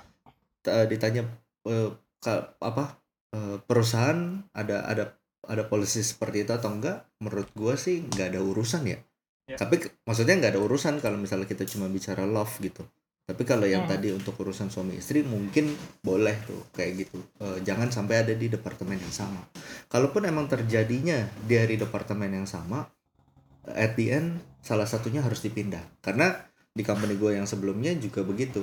[0.87, 1.27] ditanya
[2.23, 3.02] ka- apa
[3.33, 5.05] eh, perusahaan ada ada
[5.43, 7.09] ada polisi seperti itu atau enggak?
[7.19, 8.99] Menurut gua sih nggak ada urusan ya.
[9.43, 9.59] Ya.
[9.59, 9.75] tapi
[10.07, 12.87] maksudnya nggak ada urusan kalau misalnya kita cuma bicara love gitu.
[13.27, 13.93] Tapi kalau yang Hmm.
[13.99, 17.19] tadi untuk urusan suami istri mungkin boleh tuh kayak gitu.
[17.43, 19.43] Eh, jangan sampai ada di departemen yang sama.
[19.91, 22.87] Kalaupun emang terjadinya dari departemen yang sama
[23.67, 25.83] at the end salah satunya harus dipindah.
[26.03, 26.35] Karena
[26.73, 28.63] di company gue yang sebelumnya juga begitu.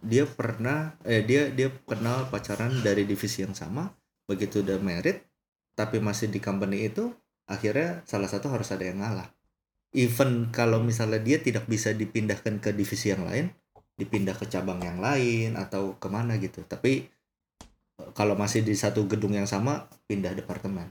[0.00, 3.88] Dia pernah eh dia dia kenal pacaran dari divisi yang sama
[4.30, 5.26] begitu udah merit
[5.74, 7.10] tapi masih di company itu
[7.50, 9.26] akhirnya salah satu harus ada yang ngalah.
[9.90, 13.50] Even kalau misalnya dia tidak bisa dipindahkan ke divisi yang lain
[13.98, 16.62] dipindah ke cabang yang lain atau ke mana gitu.
[16.62, 17.10] Tapi
[17.98, 20.86] eh, kalau masih di satu gedung yang sama pindah departemen.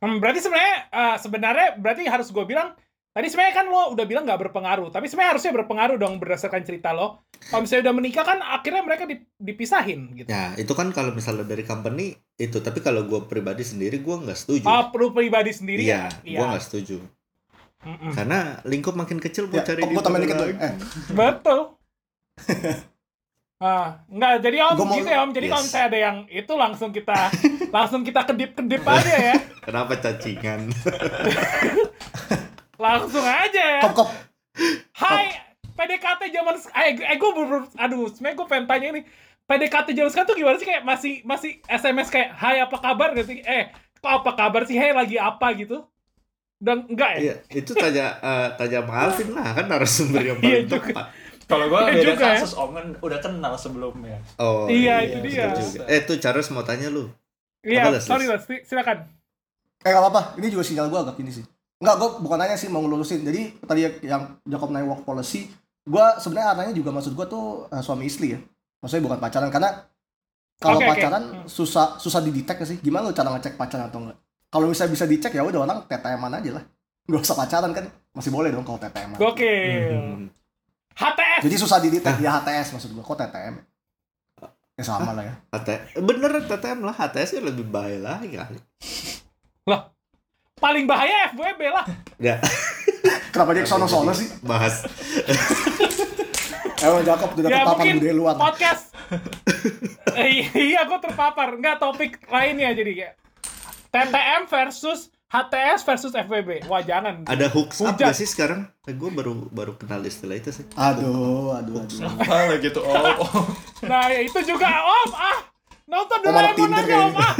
[0.00, 2.72] Hmm, berarti sebenarnya eh, sebenarnya berarti harus gue bilang
[3.10, 6.90] tadi sebenarnya kan lo udah bilang nggak berpengaruh tapi sebenarnya harusnya berpengaruh dong berdasarkan cerita
[6.90, 11.10] lo kalau misalnya udah menikah kan akhirnya mereka dip- dipisahin gitu Ya itu kan kalau
[11.10, 14.64] misalnya dari company itu, tapi kalau gue pribadi sendiri gue nggak setuju.
[14.64, 16.96] oh perlu pribadi sendiri Iya, ya gue nggak setuju.
[17.80, 18.12] Mm-mm.
[18.12, 20.56] Karena lingkup makin kecil Ya, mau cari di tambahin mana dikit.
[20.58, 20.74] Eh,
[21.10, 21.58] betul
[23.60, 25.30] Ah, enggak, jadi om Gua mau- gitu ya om.
[25.30, 25.68] Jadi kalau Yes.
[25.68, 27.18] misalnya ada yang itu langsung kita
[27.68, 29.34] langsung kita kedip-kedip aja ya.
[29.68, 30.72] Kenapa cacingan?
[32.80, 33.80] Langsung aja ya.
[33.84, 34.08] kop kop.
[34.96, 35.24] Hai,
[35.76, 39.00] PDKT zaman eh, eh gue bener aduh, sebenarnya gue pengen tanya ini.
[39.44, 43.36] PDKT zaman sekarang tuh gimana sih kayak masih masih SMS kayak hai apa kabar gitu
[43.36, 43.38] sih?
[43.42, 43.68] Eh,
[44.00, 44.80] kok apa kabar sih?
[44.80, 45.84] Hey, lagi apa gitu?
[46.60, 47.20] Dan enggak ya?
[47.20, 51.06] Iya, itu tanya eh, tanya sama Alvin lah kan narasumber yang Iya paling tepat.
[51.50, 52.32] Kalau gue Iya beda juga ya.
[52.38, 54.16] kasus Om kan udah kenal sebelumnya.
[54.38, 55.46] Oh Iya, itu betul dia.
[55.52, 55.84] juga.
[55.90, 57.10] Eh tuh Charles mau tanya lu.
[57.60, 59.04] Iya, sorry Si- silakan.
[59.80, 61.44] Eh gak apa-apa, ini juga sinyal gue agak ini sih.
[61.80, 63.24] Enggak, gue bukan nanya sih mau ngelulusin.
[63.24, 65.48] Jadi tadi yang Jacob nanya work policy,
[65.80, 68.40] gue sebenarnya arahnya juga maksud gue tuh eh, suami istri ya.
[68.84, 69.88] Maksudnya bukan pacaran karena
[70.60, 70.92] kalau Oke, oke.
[70.92, 71.48] pacaran Hmm.
[71.48, 72.76] susah susah didetek sih.
[72.84, 74.20] Gimana lu cara ngecek pacaran atau enggak?
[74.52, 76.64] Kalau misalnya bisa dicek ya udah orang TTM-an aja lah.
[77.08, 79.16] Gak usah pacaran kan masih boleh dong kalau TTM.
[79.16, 79.96] Gokil.
[79.96, 80.28] Hmm.
[81.00, 81.40] HTS.
[81.48, 83.00] Jadi susah didetek ya HTS maksud gue.
[83.00, 83.56] Kok TTM?
[84.76, 85.34] Ya sama lah ya.
[85.56, 88.60] HT bener TTM lah HTS -nya lebih baik lah kali.
[90.60, 91.84] Paling bahaya FWB lah.
[92.16, 92.36] Ya
[93.32, 94.28] Kenapa dia kesono-sono sih?
[94.42, 94.84] bahas.
[96.78, 98.34] Emang Jacob udah Ya, terpapar budaya luar.
[98.36, 98.84] podcast.
[100.12, 101.48] Eh, iya, gue terpapar.
[101.54, 103.14] Enggak topik lainnya jadi kayak
[103.88, 106.66] TTM versus HTS versus FWB.
[106.66, 107.22] Wah, jangan.
[107.24, 108.66] Ada hooks up gak sih sekarang?
[108.82, 110.66] Eh, gue baru baru kenal istilah itu sih.
[110.74, 111.98] Aduh, aduh, aduh.
[112.18, 113.04] Apa lagi tuh Om?
[113.16, 113.46] Om.
[113.86, 115.10] Nah, ya itu juga Om.
[115.12, 115.38] Ah,
[115.86, 117.14] nonton Doraemon aja Om.
[117.14, 117.34] Ah,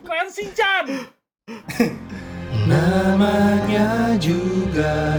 [0.00, 0.84] keren Shinchan.
[2.66, 5.18] Namanya juga